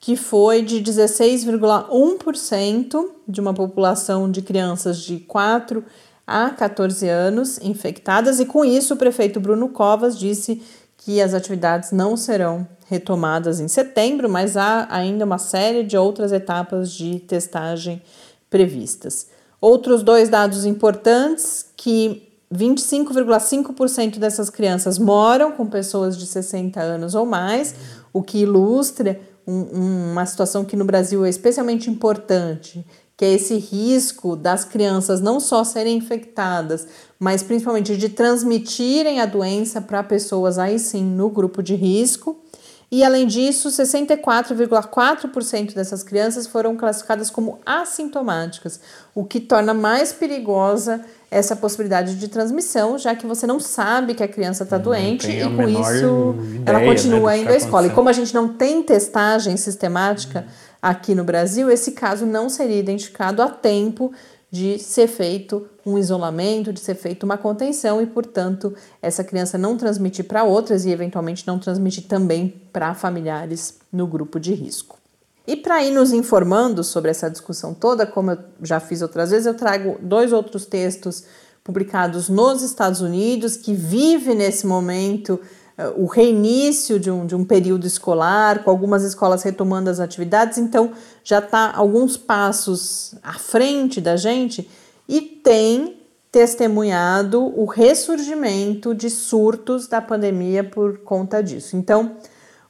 que 0.00 0.16
foi 0.16 0.60
de 0.60 0.82
16,1% 0.82 3.10
de 3.28 3.40
uma 3.40 3.54
população 3.54 4.28
de 4.28 4.42
crianças 4.42 4.98
de 4.98 5.20
4 5.20 5.84
a 6.26 6.50
14 6.50 7.08
anos 7.08 7.58
infectadas, 7.58 8.40
e 8.40 8.46
com 8.46 8.64
isso 8.64 8.94
o 8.94 8.96
prefeito 8.96 9.40
Bruno 9.40 9.68
Covas 9.68 10.18
disse 10.18 10.62
que 10.96 11.20
as 11.20 11.34
atividades 11.34 11.92
não 11.92 12.16
serão 12.16 12.66
retomadas 12.86 13.60
em 13.60 13.68
setembro, 13.68 14.28
mas 14.28 14.56
há 14.56 14.86
ainda 14.90 15.24
uma 15.24 15.38
série 15.38 15.82
de 15.82 15.96
outras 15.96 16.32
etapas 16.32 16.92
de 16.92 17.18
testagem 17.20 18.02
previstas. 18.48 19.26
Outros 19.60 20.02
dois 20.02 20.28
dados 20.28 20.64
importantes 20.64 21.66
que 21.76 22.28
25,5% 22.52 24.18
dessas 24.18 24.48
crianças 24.48 24.98
moram 24.98 25.52
com 25.52 25.66
pessoas 25.66 26.16
de 26.16 26.26
60 26.26 26.80
anos 26.80 27.14
ou 27.14 27.26
mais, 27.26 27.74
o 28.12 28.22
que 28.22 28.38
ilustra 28.38 29.20
um, 29.46 30.12
uma 30.12 30.24
situação 30.24 30.64
que 30.64 30.76
no 30.76 30.84
Brasil 30.84 31.24
é 31.24 31.28
especialmente 31.28 31.90
importante, 31.90 32.84
que 33.16 33.24
é 33.24 33.32
esse 33.32 33.56
risco 33.56 34.34
das 34.34 34.64
crianças 34.64 35.20
não 35.20 35.38
só 35.38 35.62
serem 35.62 35.96
infectadas, 35.96 36.86
mas 37.18 37.42
principalmente 37.42 37.96
de 37.96 38.08
transmitirem 38.08 39.20
a 39.20 39.26
doença 39.26 39.80
para 39.80 40.02
pessoas 40.02 40.58
aí 40.58 40.78
sim 40.78 41.04
no 41.04 41.30
grupo 41.30 41.62
de 41.62 41.74
risco. 41.74 42.40
E 42.90 43.02
além 43.02 43.26
disso, 43.26 43.70
64,4% 43.70 45.72
dessas 45.74 46.04
crianças 46.04 46.46
foram 46.46 46.76
classificadas 46.76 47.30
como 47.30 47.58
assintomáticas, 47.66 48.78
o 49.14 49.24
que 49.24 49.40
torna 49.40 49.74
mais 49.74 50.12
perigosa 50.12 51.04
essa 51.28 51.56
possibilidade 51.56 52.14
de 52.14 52.28
transmissão, 52.28 52.96
já 52.96 53.16
que 53.16 53.26
você 53.26 53.48
não 53.48 53.58
sabe 53.58 54.14
que 54.14 54.22
a 54.22 54.28
criança 54.28 54.62
está 54.62 54.78
doente 54.78 55.28
e 55.28 55.42
com 55.56 55.68
isso 55.68 56.36
ela 56.64 56.78
né, 56.78 56.86
continua 56.86 57.32
né, 57.32 57.38
indo 57.38 57.50
à 57.50 57.56
escola. 57.56 57.88
E 57.88 57.90
como 57.90 58.08
a 58.08 58.12
gente 58.12 58.32
não 58.32 58.46
tem 58.46 58.80
testagem 58.84 59.56
sistemática 59.56 60.38
uhum. 60.40 60.73
Aqui 60.84 61.14
no 61.14 61.24
Brasil, 61.24 61.70
esse 61.70 61.92
caso 61.92 62.26
não 62.26 62.50
seria 62.50 62.78
identificado 62.78 63.40
a 63.40 63.48
tempo 63.48 64.12
de 64.50 64.78
ser 64.78 65.08
feito 65.08 65.66
um 65.84 65.96
isolamento, 65.98 66.74
de 66.74 66.78
ser 66.78 66.94
feita 66.94 67.24
uma 67.24 67.38
contenção 67.38 68.02
e, 68.02 68.06
portanto, 68.06 68.74
essa 69.00 69.24
criança 69.24 69.56
não 69.56 69.78
transmitir 69.78 70.26
para 70.26 70.44
outras 70.44 70.84
e, 70.84 70.90
eventualmente, 70.90 71.46
não 71.46 71.58
transmitir 71.58 72.04
também 72.06 72.60
para 72.70 72.92
familiares 72.92 73.78
no 73.90 74.06
grupo 74.06 74.38
de 74.38 74.52
risco. 74.52 74.98
E 75.46 75.56
para 75.56 75.82
ir 75.82 75.90
nos 75.90 76.12
informando 76.12 76.84
sobre 76.84 77.10
essa 77.10 77.30
discussão 77.30 77.72
toda, 77.72 78.06
como 78.06 78.32
eu 78.32 78.38
já 78.62 78.78
fiz 78.78 79.00
outras 79.00 79.30
vezes, 79.30 79.46
eu 79.46 79.54
trago 79.54 79.96
dois 80.02 80.34
outros 80.34 80.66
textos 80.66 81.24
publicados 81.64 82.28
nos 82.28 82.60
Estados 82.60 83.00
Unidos 83.00 83.56
que 83.56 83.72
vive 83.72 84.34
nesse 84.34 84.66
momento 84.66 85.40
o 85.96 86.06
reinício 86.06 87.00
de 87.00 87.10
um, 87.10 87.26
de 87.26 87.34
um 87.34 87.44
período 87.44 87.86
escolar, 87.86 88.62
com 88.62 88.70
algumas 88.70 89.02
escolas 89.02 89.42
retomando 89.42 89.90
as 89.90 89.98
atividades, 89.98 90.58
então 90.58 90.92
já 91.24 91.38
está 91.38 91.72
alguns 91.74 92.16
passos 92.16 93.14
à 93.22 93.32
frente 93.34 94.00
da 94.00 94.16
gente 94.16 94.70
e 95.08 95.20
tem 95.20 96.00
testemunhado 96.30 97.40
o 97.58 97.64
ressurgimento 97.64 98.94
de 98.94 99.08
surtos 99.10 99.86
da 99.86 100.00
pandemia 100.00 100.64
por 100.64 100.98
conta 100.98 101.42
disso. 101.42 101.76
Então, 101.76 102.16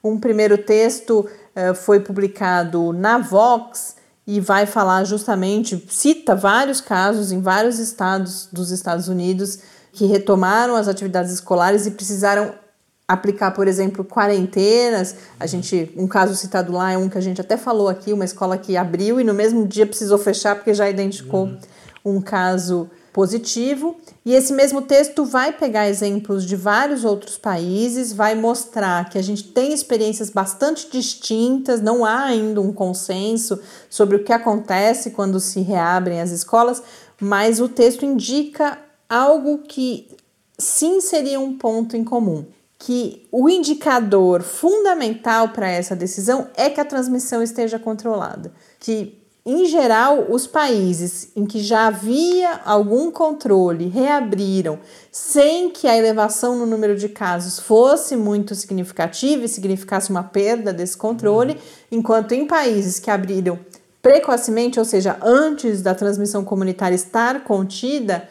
um 0.02 0.18
primeiro 0.18 0.58
texto 0.58 1.26
eh, 1.54 1.72
foi 1.72 2.00
publicado 2.00 2.92
na 2.92 3.16
Vox 3.16 3.96
e 4.26 4.40
vai 4.40 4.66
falar 4.66 5.04
justamente, 5.04 5.82
cita 5.88 6.34
vários 6.34 6.80
casos 6.80 7.32
em 7.32 7.40
vários 7.40 7.78
estados 7.78 8.48
dos 8.52 8.70
Estados 8.70 9.08
Unidos 9.08 9.58
que 9.92 10.06
retomaram 10.06 10.74
as 10.74 10.88
atividades 10.88 11.32
escolares 11.32 11.86
e 11.86 11.90
precisaram 11.92 12.52
aplicar, 13.06 13.50
por 13.52 13.68
exemplo, 13.68 14.04
quarentenas. 14.04 15.16
A 15.38 15.46
gente, 15.46 15.92
um 15.96 16.06
caso 16.06 16.34
citado 16.34 16.72
lá 16.72 16.92
é 16.92 16.98
um 16.98 17.08
que 17.08 17.18
a 17.18 17.20
gente 17.20 17.40
até 17.40 17.56
falou 17.56 17.88
aqui, 17.88 18.12
uma 18.12 18.24
escola 18.24 18.56
que 18.56 18.76
abriu 18.76 19.20
e 19.20 19.24
no 19.24 19.34
mesmo 19.34 19.66
dia 19.66 19.86
precisou 19.86 20.18
fechar 20.18 20.56
porque 20.56 20.72
já 20.72 20.88
identificou 20.88 21.44
uhum. 21.44 21.58
um 22.04 22.20
caso 22.20 22.90
positivo. 23.12 23.96
E 24.24 24.34
esse 24.34 24.52
mesmo 24.52 24.82
texto 24.82 25.24
vai 25.24 25.52
pegar 25.52 25.88
exemplos 25.88 26.44
de 26.44 26.56
vários 26.56 27.04
outros 27.04 27.38
países, 27.38 28.12
vai 28.12 28.34
mostrar 28.34 29.08
que 29.08 29.18
a 29.18 29.22
gente 29.22 29.44
tem 29.44 29.72
experiências 29.72 30.30
bastante 30.30 30.90
distintas, 30.90 31.80
não 31.80 32.04
há 32.04 32.24
ainda 32.24 32.60
um 32.60 32.72
consenso 32.72 33.60
sobre 33.88 34.16
o 34.16 34.24
que 34.24 34.32
acontece 34.32 35.10
quando 35.10 35.38
se 35.38 35.60
reabrem 35.60 36.20
as 36.20 36.30
escolas, 36.30 36.82
mas 37.20 37.60
o 37.60 37.68
texto 37.68 38.04
indica 38.04 38.78
algo 39.08 39.58
que 39.58 40.08
sim 40.58 41.00
seria 41.00 41.38
um 41.38 41.56
ponto 41.56 41.96
em 41.96 42.02
comum 42.02 42.44
que 42.84 43.26
o 43.32 43.48
indicador 43.48 44.42
fundamental 44.42 45.48
para 45.48 45.70
essa 45.70 45.96
decisão 45.96 46.48
é 46.54 46.68
que 46.68 46.78
a 46.78 46.84
transmissão 46.84 47.42
esteja 47.42 47.78
controlada. 47.78 48.52
Que, 48.78 49.22
em 49.46 49.64
geral, 49.64 50.26
os 50.28 50.46
países 50.46 51.30
em 51.34 51.46
que 51.46 51.60
já 51.60 51.86
havia 51.86 52.60
algum 52.62 53.10
controle 53.10 53.88
reabriram 53.88 54.78
sem 55.10 55.70
que 55.70 55.88
a 55.88 55.96
elevação 55.96 56.58
no 56.58 56.66
número 56.66 56.94
de 56.94 57.08
casos 57.08 57.58
fosse 57.58 58.16
muito 58.16 58.54
significativa 58.54 59.46
e 59.46 59.48
significasse 59.48 60.10
uma 60.10 60.22
perda 60.22 60.70
desse 60.70 60.98
controle, 60.98 61.58
enquanto 61.90 62.32
em 62.32 62.46
países 62.46 63.00
que 63.00 63.10
abriram 63.10 63.58
precocemente, 64.02 64.78
ou 64.78 64.84
seja, 64.84 65.16
antes 65.22 65.80
da 65.80 65.94
transmissão 65.94 66.44
comunitária 66.44 66.94
estar 66.94 67.44
contida, 67.44 68.28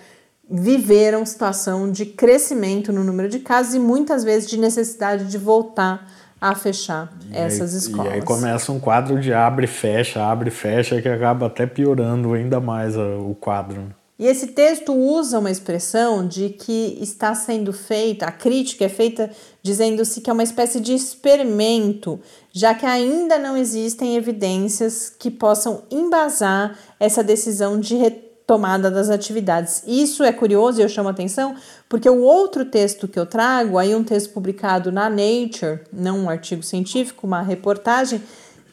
viveram 0.50 1.26
situação 1.26 1.92
de 1.92 2.06
crescimento 2.06 2.92
no 2.92 3.04
número 3.04 3.30
de 3.30 3.40
casos 3.40 3.74
e 3.76 3.80
muitas 3.80 4.24
vezes 4.24 4.50
de 4.50 4.58
necessidade 4.58 5.26
de 5.26 5.38
voltar 5.38 6.08
a 6.40 6.54
fechar 6.56 7.14
e 7.32 7.38
essas 7.38 7.72
aí, 7.72 7.80
escolas. 7.80 8.12
E 8.12 8.16
aí 8.16 8.22
começa 8.22 8.72
um 8.72 8.80
quadro 8.80 9.20
de 9.20 9.34
abre 9.34 9.64
e 9.64 9.68
fecha, 9.68 10.22
abre 10.22 10.50
e 10.50 10.52
fecha, 10.52 11.02
que 11.02 11.08
acaba 11.08 11.48
até 11.48 11.66
piorando 11.66 12.34
ainda 12.34 12.60
mais 12.60 12.98
o 12.98 13.34
quadro. 13.40 13.94
E 14.20 14.28
esse 14.28 14.48
texto 14.48 14.94
usa 14.94 15.40
uma 15.40 15.50
expressão 15.50 16.28
de 16.28 16.50
que 16.50 16.98
está 17.02 17.34
sendo 17.34 17.74
feita, 17.74 18.26
a 18.26 18.32
crítica 18.32 18.86
é 18.86 18.90
feita 18.90 19.32
dizendo-se 19.62 20.22
que 20.22 20.30
é 20.30 20.34
uma 20.34 20.44
espécie 20.44 20.80
de 20.80 20.94
experimento, 20.94 22.20
já 22.52 22.76
que 22.76 22.86
ainda 22.86 23.40
não 23.40 23.58
existem 23.58 24.16
evidências 24.16 25.10
que 25.10 25.32
possam 25.32 25.84
embasar 25.90 26.78
essa 27.00 27.24
decisão 27.24 27.80
de 27.80 27.96
retorno 27.96 28.33
tomada 28.46 28.92
das 28.92 29.10
atividades. 29.10 29.84
Isso 29.88 30.24
é 30.24 30.32
curioso 30.32 30.80
e 30.80 30.84
eu 30.84 30.90
chamo 30.90 31.10
atenção 31.10 31.56
porque 31.88 32.10
o 32.10 32.22
outro 32.22 32.66
texto 32.66 33.08
que 33.08 33.20
eu 33.20 33.26
trago, 33.26 33.78
aí 33.78 33.96
um 33.96 34.04
texto 34.04 34.32
publicado 34.32 34.92
na 34.92 35.10
Nature, 35.10 35.82
não 35.92 36.20
um 36.20 36.30
artigo 36.30 36.64
científico, 36.64 37.26
uma 37.26 37.42
reportagem, 37.42 38.22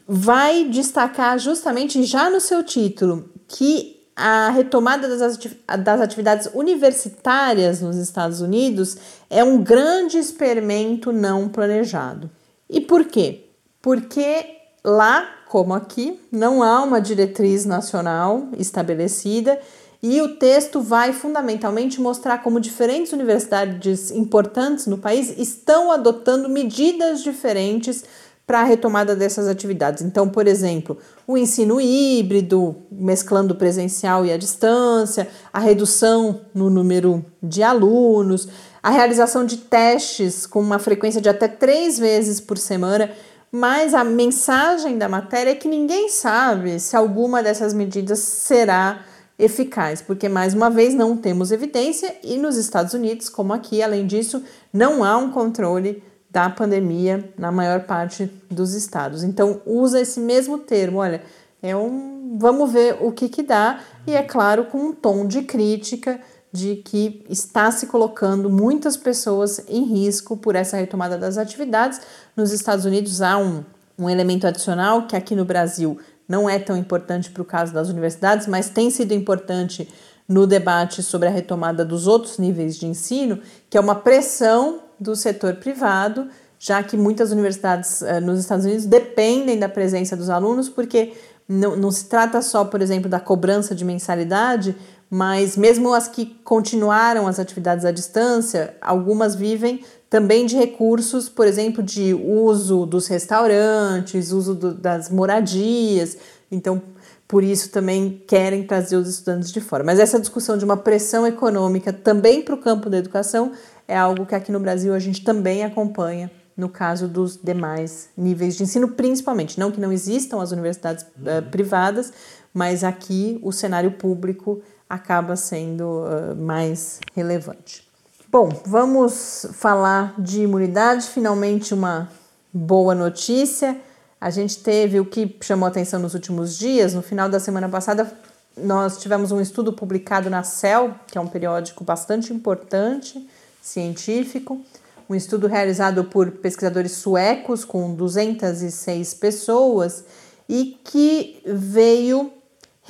vai 0.06 0.64
destacar 0.64 1.38
justamente 1.38 2.02
já 2.02 2.28
no 2.28 2.40
seu 2.40 2.64
título 2.64 3.30
que 3.46 4.00
a 4.16 4.50
retomada 4.50 5.08
das 5.08 6.00
atividades 6.00 6.50
universitárias 6.52 7.80
nos 7.80 7.96
Estados 7.96 8.40
Unidos 8.40 8.96
é 9.30 9.42
um 9.42 9.62
grande 9.62 10.18
experimento 10.18 11.10
não 11.12 11.48
planejado. 11.48 12.30
E 12.68 12.80
por 12.80 13.04
quê? 13.06 13.46
Porque 13.80 14.46
lá 14.84 15.26
como 15.50 15.74
aqui, 15.74 16.20
não 16.30 16.62
há 16.62 16.80
uma 16.80 17.00
diretriz 17.00 17.64
nacional 17.64 18.46
estabelecida 18.56 19.58
e 20.00 20.22
o 20.22 20.36
texto 20.36 20.80
vai 20.80 21.12
fundamentalmente 21.12 22.00
mostrar 22.00 22.38
como 22.38 22.60
diferentes 22.60 23.12
universidades 23.12 24.12
importantes 24.12 24.86
no 24.86 24.96
país 24.96 25.36
estão 25.36 25.90
adotando 25.90 26.48
medidas 26.48 27.20
diferentes 27.20 28.04
para 28.46 28.60
a 28.60 28.64
retomada 28.64 29.16
dessas 29.16 29.48
atividades. 29.48 30.04
Então, 30.04 30.28
por 30.28 30.46
exemplo, 30.46 30.96
o 31.26 31.36
ensino 31.36 31.80
híbrido, 31.80 32.76
mesclando 32.88 33.56
presencial 33.56 34.24
e 34.24 34.32
a 34.32 34.36
distância, 34.36 35.28
a 35.52 35.58
redução 35.58 36.42
no 36.54 36.70
número 36.70 37.24
de 37.42 37.64
alunos, 37.64 38.46
a 38.80 38.90
realização 38.90 39.44
de 39.44 39.56
testes 39.56 40.46
com 40.46 40.60
uma 40.60 40.78
frequência 40.78 41.20
de 41.20 41.28
até 41.28 41.48
três 41.48 41.98
vezes 41.98 42.40
por 42.40 42.56
semana 42.56 43.10
mas 43.52 43.94
a 43.94 44.04
mensagem 44.04 44.96
da 44.96 45.08
matéria 45.08 45.50
é 45.50 45.54
que 45.54 45.68
ninguém 45.68 46.08
sabe 46.08 46.78
se 46.78 46.96
alguma 46.96 47.42
dessas 47.42 47.74
medidas 47.74 48.20
será 48.20 49.04
eficaz, 49.38 50.02
porque 50.02 50.28
mais 50.28 50.54
uma 50.54 50.70
vez 50.70 50.94
não 50.94 51.16
temos 51.16 51.50
evidência 51.50 52.14
e 52.22 52.36
nos 52.36 52.56
Estados 52.56 52.94
Unidos, 52.94 53.28
como 53.28 53.52
aqui, 53.52 53.82
além 53.82 54.06
disso, 54.06 54.42
não 54.72 55.02
há 55.02 55.16
um 55.16 55.30
controle 55.30 56.02
da 56.30 56.48
pandemia 56.48 57.32
na 57.36 57.50
maior 57.50 57.80
parte 57.80 58.30
dos 58.50 58.74
estados. 58.74 59.24
Então 59.24 59.60
usa 59.66 60.00
esse 60.00 60.20
mesmo 60.20 60.58
termo, 60.58 60.98
olha, 60.98 61.22
é 61.62 61.74
um, 61.74 62.36
vamos 62.38 62.70
ver 62.70 62.98
o 63.00 63.10
que 63.10 63.28
que 63.28 63.42
dá 63.42 63.80
e 64.06 64.14
é 64.14 64.22
claro 64.22 64.66
com 64.66 64.78
um 64.78 64.92
tom 64.92 65.26
de 65.26 65.42
crítica 65.42 66.20
de 66.52 66.76
que 66.76 67.24
está 67.28 67.70
se 67.70 67.86
colocando 67.86 68.50
muitas 68.50 68.96
pessoas 68.96 69.62
em 69.68 69.84
risco 69.84 70.36
por 70.36 70.56
essa 70.56 70.76
retomada 70.76 71.16
das 71.16 71.38
atividades. 71.38 72.00
Nos 72.36 72.52
Estados 72.52 72.84
Unidos 72.84 73.22
há 73.22 73.38
um, 73.38 73.64
um 73.98 74.10
elemento 74.10 74.46
adicional 74.46 75.06
que 75.06 75.14
aqui 75.14 75.36
no 75.36 75.44
Brasil 75.44 75.98
não 76.28 76.48
é 76.48 76.58
tão 76.58 76.76
importante 76.76 77.30
para 77.30 77.42
o 77.42 77.44
caso 77.44 77.72
das 77.72 77.88
universidades, 77.88 78.46
mas 78.46 78.70
tem 78.70 78.90
sido 78.90 79.12
importante 79.12 79.88
no 80.28 80.46
debate 80.46 81.02
sobre 81.02 81.26
a 81.26 81.30
retomada 81.30 81.84
dos 81.84 82.06
outros 82.06 82.38
níveis 82.38 82.76
de 82.76 82.86
ensino, 82.86 83.40
que 83.68 83.76
é 83.76 83.80
uma 83.80 83.96
pressão 83.96 84.80
do 84.98 85.16
setor 85.16 85.56
privado, 85.56 86.28
já 86.56 86.82
que 86.82 86.96
muitas 86.96 87.32
universidades 87.32 88.00
uh, 88.02 88.20
nos 88.20 88.38
Estados 88.38 88.64
Unidos 88.64 88.84
dependem 88.84 89.58
da 89.58 89.68
presença 89.68 90.16
dos 90.16 90.30
alunos, 90.30 90.68
porque 90.68 91.14
não, 91.48 91.74
não 91.74 91.90
se 91.90 92.04
trata 92.04 92.40
só, 92.42 92.64
por 92.64 92.80
exemplo, 92.80 93.10
da 93.10 93.18
cobrança 93.18 93.74
de 93.74 93.84
mensalidade, 93.84 94.76
mas 95.10 95.56
mesmo 95.56 95.92
as 95.92 96.06
que 96.06 96.26
continuaram 96.44 97.26
as 97.26 97.40
atividades 97.40 97.84
à 97.84 97.90
distância, 97.90 98.76
algumas 98.80 99.34
vivem 99.34 99.84
também 100.08 100.46
de 100.46 100.56
recursos, 100.56 101.28
por 101.28 101.46
exemplo, 101.46 101.82
de 101.82 102.14
uso 102.14 102.86
dos 102.86 103.08
restaurantes, 103.08 104.30
uso 104.30 104.54
do, 104.54 104.74
das 104.74 105.10
moradias. 105.10 106.16
Então, 106.50 106.80
por 107.26 107.44
isso 107.44 107.70
também 107.70 108.22
querem 108.26 108.64
trazer 108.64 108.96
os 108.96 109.08
estudantes 109.08 109.52
de 109.52 109.60
fora. 109.60 109.84
Mas 109.84 109.98
essa 109.98 110.18
discussão 110.18 110.56
de 110.56 110.64
uma 110.64 110.76
pressão 110.76 111.26
econômica 111.26 111.92
também 111.92 112.42
para 112.42 112.54
o 112.54 112.58
campo 112.58 112.90
da 112.90 112.98
educação 112.98 113.52
é 113.86 113.96
algo 113.96 114.26
que 114.26 114.34
aqui 114.34 114.50
no 114.50 114.60
Brasil 114.60 114.94
a 114.94 114.98
gente 114.98 115.22
também 115.22 115.64
acompanha 115.64 116.30
no 116.56 116.68
caso 116.68 117.08
dos 117.08 117.36
demais 117.42 118.10
níveis 118.16 118.56
de 118.56 118.64
ensino, 118.64 118.88
principalmente. 118.88 119.58
Não 119.58 119.70
que 119.70 119.80
não 119.80 119.92
existam 119.92 120.42
as 120.42 120.52
universidades 120.52 121.04
uh, 121.04 121.48
privadas, 121.50 122.12
mas 122.52 122.84
aqui 122.84 123.40
o 123.42 123.52
cenário 123.52 123.92
público 123.92 124.60
acaba 124.90 125.36
sendo 125.36 125.84
uh, 125.84 126.34
mais 126.36 126.98
relevante. 127.14 127.88
Bom, 128.28 128.48
vamos 128.66 129.46
falar 129.52 130.14
de 130.18 130.42
imunidade. 130.42 131.06
Finalmente, 131.06 131.72
uma 131.72 132.10
boa 132.52 132.92
notícia. 132.92 133.80
A 134.20 134.30
gente 134.30 134.58
teve 134.58 134.98
o 134.98 135.04
que 135.04 135.36
chamou 135.40 135.68
atenção 135.68 136.00
nos 136.00 136.14
últimos 136.14 136.58
dias. 136.58 136.92
No 136.92 137.02
final 137.02 137.28
da 137.28 137.38
semana 137.38 137.68
passada, 137.68 138.12
nós 138.56 138.98
tivemos 138.98 139.30
um 139.30 139.40
estudo 139.40 139.72
publicado 139.72 140.28
na 140.28 140.42
Cell, 140.42 140.94
que 141.06 141.16
é 141.16 141.20
um 141.20 141.26
periódico 141.26 141.84
bastante 141.84 142.32
importante, 142.32 143.28
científico. 143.62 144.60
Um 145.08 145.14
estudo 145.14 145.46
realizado 145.46 146.04
por 146.04 146.30
pesquisadores 146.32 146.92
suecos 146.92 147.64
com 147.64 147.94
206 147.94 149.14
pessoas 149.14 150.04
e 150.48 150.78
que 150.84 151.42
veio 151.46 152.32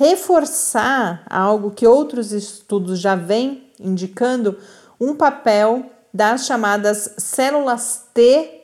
reforçar 0.01 1.23
algo 1.29 1.69
que 1.69 1.85
outros 1.85 2.31
estudos 2.31 2.99
já 2.99 3.13
vêm 3.13 3.69
indicando, 3.79 4.57
um 4.99 5.13
papel 5.13 5.85
das 6.11 6.47
chamadas 6.47 7.13
células 7.19 8.07
T 8.11 8.63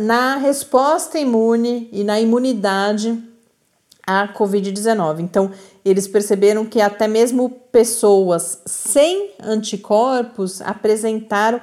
na, 0.00 0.34
resposta 0.34 1.16
imune 1.16 1.88
e 1.92 2.02
na 2.02 2.20
imunidade 2.20 3.22
à 4.04 4.26
Covid-19. 4.26 5.20
Então, 5.20 5.52
eles 5.84 6.08
perceberam 6.08 6.66
que 6.66 6.80
até 6.80 7.06
mesmo 7.06 7.48
pessoas 7.70 8.60
sem 8.66 9.30
anticorpos 9.40 10.60
apresentaram 10.60 11.58
uh, 11.58 11.62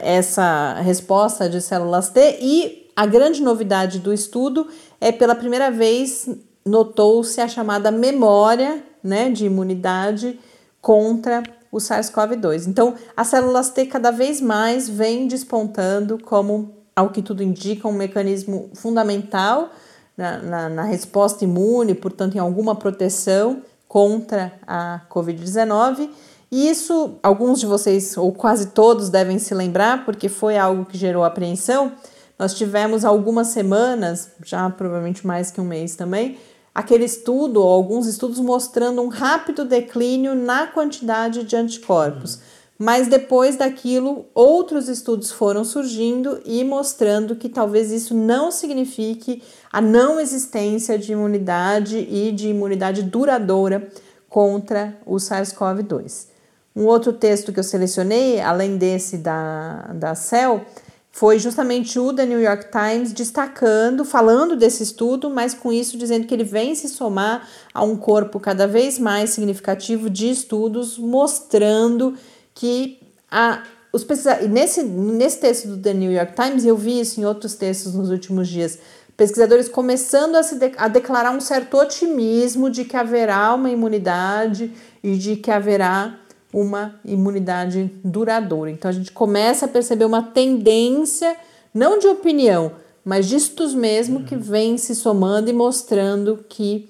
essa 0.00 0.74
resposta 0.74 1.48
de 1.48 1.60
células 1.60 2.08
T 2.08 2.38
e 2.40 2.88
a 2.94 3.04
grande 3.04 3.42
novidade 3.42 3.98
do 3.98 4.12
estudo 4.12 4.68
é 5.00 5.10
pela 5.10 5.34
primeira 5.34 5.72
vez 5.72 6.28
notou-se 6.64 7.40
a 7.40 7.48
chamada 7.48 7.90
memória 7.90 8.82
né, 9.02 9.30
de 9.30 9.46
imunidade 9.46 10.38
contra 10.80 11.42
o 11.70 11.78
SARS-CoV-2. 11.78 12.66
Então, 12.66 12.94
as 13.16 13.28
células 13.28 13.70
T 13.70 13.86
cada 13.86 14.10
vez 14.10 14.40
mais 14.40 14.88
vêm 14.88 15.26
despontando 15.26 16.18
como, 16.18 16.70
ao 16.94 17.10
que 17.10 17.22
tudo 17.22 17.42
indica, 17.42 17.88
um 17.88 17.92
mecanismo 17.92 18.70
fundamental 18.74 19.70
na, 20.16 20.38
na, 20.38 20.68
na 20.68 20.82
resposta 20.82 21.44
imune, 21.44 21.94
portanto, 21.94 22.36
em 22.36 22.38
alguma 22.38 22.74
proteção 22.74 23.62
contra 23.88 24.52
a 24.66 25.00
Covid-19. 25.10 26.10
E 26.50 26.68
isso, 26.68 27.14
alguns 27.22 27.60
de 27.60 27.66
vocês, 27.66 28.16
ou 28.16 28.30
quase 28.30 28.66
todos, 28.68 29.08
devem 29.08 29.38
se 29.38 29.54
lembrar, 29.54 30.04
porque 30.04 30.28
foi 30.28 30.58
algo 30.58 30.84
que 30.84 30.98
gerou 30.98 31.24
apreensão. 31.24 31.92
Nós 32.38 32.54
tivemos 32.54 33.04
algumas 33.04 33.48
semanas, 33.48 34.30
já 34.44 34.68
provavelmente 34.68 35.26
mais 35.26 35.50
que 35.50 35.60
um 35.60 35.64
mês 35.64 35.96
também, 35.96 36.38
aquele 36.74 37.04
estudo, 37.04 37.60
ou 37.60 37.68
alguns 37.68 38.06
estudos 38.06 38.38
mostrando 38.38 39.02
um 39.02 39.08
rápido 39.08 39.64
declínio 39.64 40.34
na 40.34 40.66
quantidade 40.66 41.44
de 41.44 41.56
anticorpos. 41.56 42.36
Uhum. 42.36 42.40
Mas 42.78 43.06
depois 43.06 43.56
daquilo, 43.56 44.26
outros 44.34 44.88
estudos 44.88 45.30
foram 45.30 45.64
surgindo 45.64 46.40
e 46.44 46.64
mostrando 46.64 47.36
que 47.36 47.48
talvez 47.48 47.92
isso 47.92 48.12
não 48.14 48.50
signifique 48.50 49.42
a 49.72 49.80
não 49.80 50.18
existência 50.18 50.98
de 50.98 51.12
imunidade 51.12 51.96
e 51.98 52.32
de 52.32 52.48
imunidade 52.48 53.02
duradoura 53.02 53.88
contra 54.28 54.98
o 55.06 55.16
SARS-CoV-2. 55.16 56.26
Um 56.74 56.86
outro 56.86 57.12
texto 57.12 57.52
que 57.52 57.60
eu 57.60 57.64
selecionei, 57.64 58.40
além 58.40 58.76
desse 58.78 59.18
da, 59.18 59.92
da 59.94 60.14
CEL, 60.14 60.64
foi 61.12 61.38
justamente 61.38 61.98
o 61.98 62.10
da 62.10 62.24
New 62.24 62.40
York 62.40 62.68
Times 62.72 63.12
destacando, 63.12 64.02
falando 64.02 64.56
desse 64.56 64.82
estudo, 64.82 65.28
mas 65.28 65.52
com 65.52 65.70
isso 65.70 65.98
dizendo 65.98 66.26
que 66.26 66.32
ele 66.32 66.42
vem 66.42 66.74
se 66.74 66.88
somar 66.88 67.46
a 67.72 67.84
um 67.84 67.96
corpo 67.96 68.40
cada 68.40 68.66
vez 68.66 68.98
mais 68.98 69.30
significativo 69.30 70.08
de 70.08 70.30
estudos 70.30 70.98
mostrando 70.98 72.16
que 72.54 72.98
a, 73.30 73.62
os 73.92 74.06
nesse, 74.48 74.82
nesse 74.82 75.38
texto 75.38 75.68
do 75.68 75.76
The 75.76 75.92
New 75.92 76.10
York 76.10 76.32
Times, 76.34 76.64
eu 76.64 76.76
vi 76.76 77.00
isso 77.00 77.20
em 77.20 77.26
outros 77.26 77.54
textos 77.54 77.92
nos 77.92 78.08
últimos 78.08 78.48
dias, 78.48 78.78
pesquisadores 79.14 79.68
começando 79.68 80.36
a, 80.36 80.40
de, 80.40 80.72
a 80.78 80.88
declarar 80.88 81.30
um 81.32 81.40
certo 81.40 81.76
otimismo 81.76 82.70
de 82.70 82.86
que 82.86 82.96
haverá 82.96 83.52
uma 83.52 83.70
imunidade 83.70 84.72
e 85.02 85.16
de 85.16 85.36
que 85.36 85.50
haverá 85.50 86.18
uma 86.52 87.00
imunidade 87.04 87.90
duradoura. 88.04 88.70
Então 88.70 88.88
a 88.88 88.92
gente 88.92 89.10
começa 89.10 89.64
a 89.64 89.68
perceber 89.68 90.04
uma 90.04 90.22
tendência, 90.22 91.36
não 91.72 91.98
de 91.98 92.06
opinião, 92.06 92.72
mas 93.04 93.26
de 93.26 93.36
estudos 93.36 93.74
mesmo 93.74 94.24
que 94.24 94.36
vem 94.36 94.76
se 94.76 94.94
somando 94.94 95.48
e 95.48 95.52
mostrando 95.52 96.44
que 96.48 96.88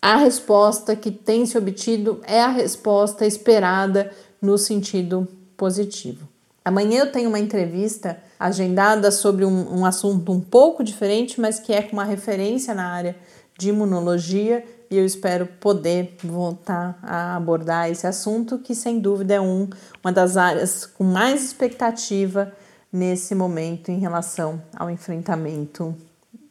a 0.00 0.16
resposta 0.16 0.94
que 0.94 1.10
tem 1.10 1.44
se 1.46 1.56
obtido 1.56 2.20
é 2.24 2.40
a 2.40 2.48
resposta 2.48 3.26
esperada 3.26 4.12
no 4.40 4.56
sentido 4.56 5.26
positivo. 5.56 6.28
Amanhã 6.64 7.00
eu 7.00 7.12
tenho 7.12 7.28
uma 7.28 7.38
entrevista 7.38 8.18
agendada 8.38 9.10
sobre 9.10 9.44
um, 9.44 9.80
um 9.80 9.84
assunto 9.84 10.32
um 10.32 10.40
pouco 10.40 10.84
diferente, 10.84 11.40
mas 11.40 11.58
que 11.58 11.72
é 11.72 11.82
com 11.82 11.94
uma 11.94 12.04
referência 12.04 12.74
na 12.74 12.86
área 12.86 13.16
de 13.58 13.68
imunologia 13.68 14.64
e 14.94 14.98
eu 14.98 15.04
espero 15.04 15.46
poder 15.58 16.16
voltar 16.22 16.96
a 17.02 17.34
abordar 17.36 17.90
esse 17.90 18.06
assunto, 18.06 18.58
que 18.58 18.74
sem 18.74 19.00
dúvida 19.00 19.34
é 19.34 19.40
um, 19.40 19.68
uma 20.02 20.12
das 20.12 20.36
áreas 20.36 20.86
com 20.86 21.02
mais 21.02 21.44
expectativa 21.44 22.52
nesse 22.92 23.34
momento 23.34 23.90
em 23.90 23.98
relação 23.98 24.62
ao 24.74 24.88
enfrentamento 24.88 25.94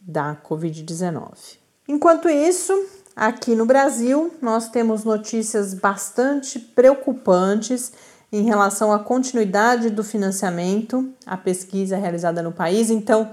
da 0.02 0.36
Covid-19. 0.36 1.58
Enquanto 1.88 2.30
isso, 2.30 2.74
aqui 3.16 3.56
no 3.56 3.66
Brasil, 3.66 4.34
nós 4.42 4.68
temos 4.68 5.06
notícias 5.06 5.74
bastante 5.74 6.60
preocupantes 6.60 7.94
em 8.30 8.44
relação 8.44 8.92
à 8.92 9.00
continuidade 9.00 9.90
do 9.90 10.04
financiamento 10.04 11.10
à 11.26 11.38
pesquisa 11.38 11.96
realizada 11.96 12.42
no 12.42 12.52
país. 12.52 12.90
Então, 12.90 13.32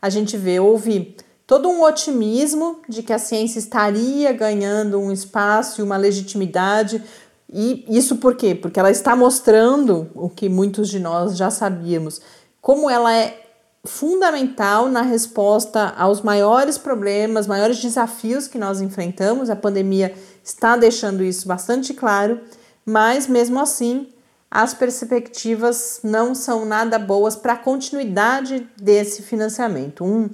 a 0.00 0.08
gente 0.08 0.36
vê, 0.36 0.60
houve 0.60 1.16
todo 1.52 1.68
um 1.68 1.82
otimismo 1.82 2.80
de 2.88 3.02
que 3.02 3.12
a 3.12 3.18
ciência 3.18 3.58
estaria 3.58 4.32
ganhando 4.32 4.98
um 4.98 5.12
espaço 5.12 5.82
e 5.82 5.84
uma 5.84 5.98
legitimidade. 5.98 7.04
E 7.52 7.84
isso 7.90 8.16
por 8.16 8.34
quê? 8.34 8.54
Porque 8.54 8.80
ela 8.80 8.90
está 8.90 9.14
mostrando 9.14 10.10
o 10.14 10.30
que 10.30 10.48
muitos 10.48 10.88
de 10.88 10.98
nós 10.98 11.36
já 11.36 11.50
sabíamos, 11.50 12.22
como 12.58 12.88
ela 12.88 13.14
é 13.14 13.38
fundamental 13.84 14.88
na 14.88 15.02
resposta 15.02 15.92
aos 15.98 16.22
maiores 16.22 16.78
problemas, 16.78 17.46
maiores 17.46 17.82
desafios 17.82 18.48
que 18.48 18.56
nós 18.56 18.80
enfrentamos. 18.80 19.50
A 19.50 19.56
pandemia 19.56 20.14
está 20.42 20.74
deixando 20.74 21.22
isso 21.22 21.46
bastante 21.46 21.92
claro, 21.92 22.40
mas 22.82 23.26
mesmo 23.26 23.60
assim, 23.60 24.08
as 24.50 24.72
perspectivas 24.72 26.00
não 26.02 26.34
são 26.34 26.64
nada 26.64 26.98
boas 26.98 27.36
para 27.36 27.52
a 27.52 27.58
continuidade 27.58 28.66
desse 28.80 29.20
financiamento. 29.20 30.02
Um 30.02 30.30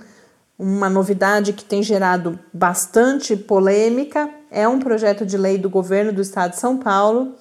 uma 0.59 0.90
novidade 0.90 1.53
que 1.53 1.64
tem 1.64 1.83
gerado 1.83 2.38
bastante 2.53 3.37
polêmica 3.37 4.29
é 4.51 4.66
um 4.66 4.81
projeto 4.81 5.25
de 5.25 5.37
lei 5.37 5.57
do 5.57 5.71
governo 5.71 6.12
do 6.12 6.21
estado 6.21 6.51
de 6.51 6.59
São 6.59 6.77
Paulo 6.77 7.35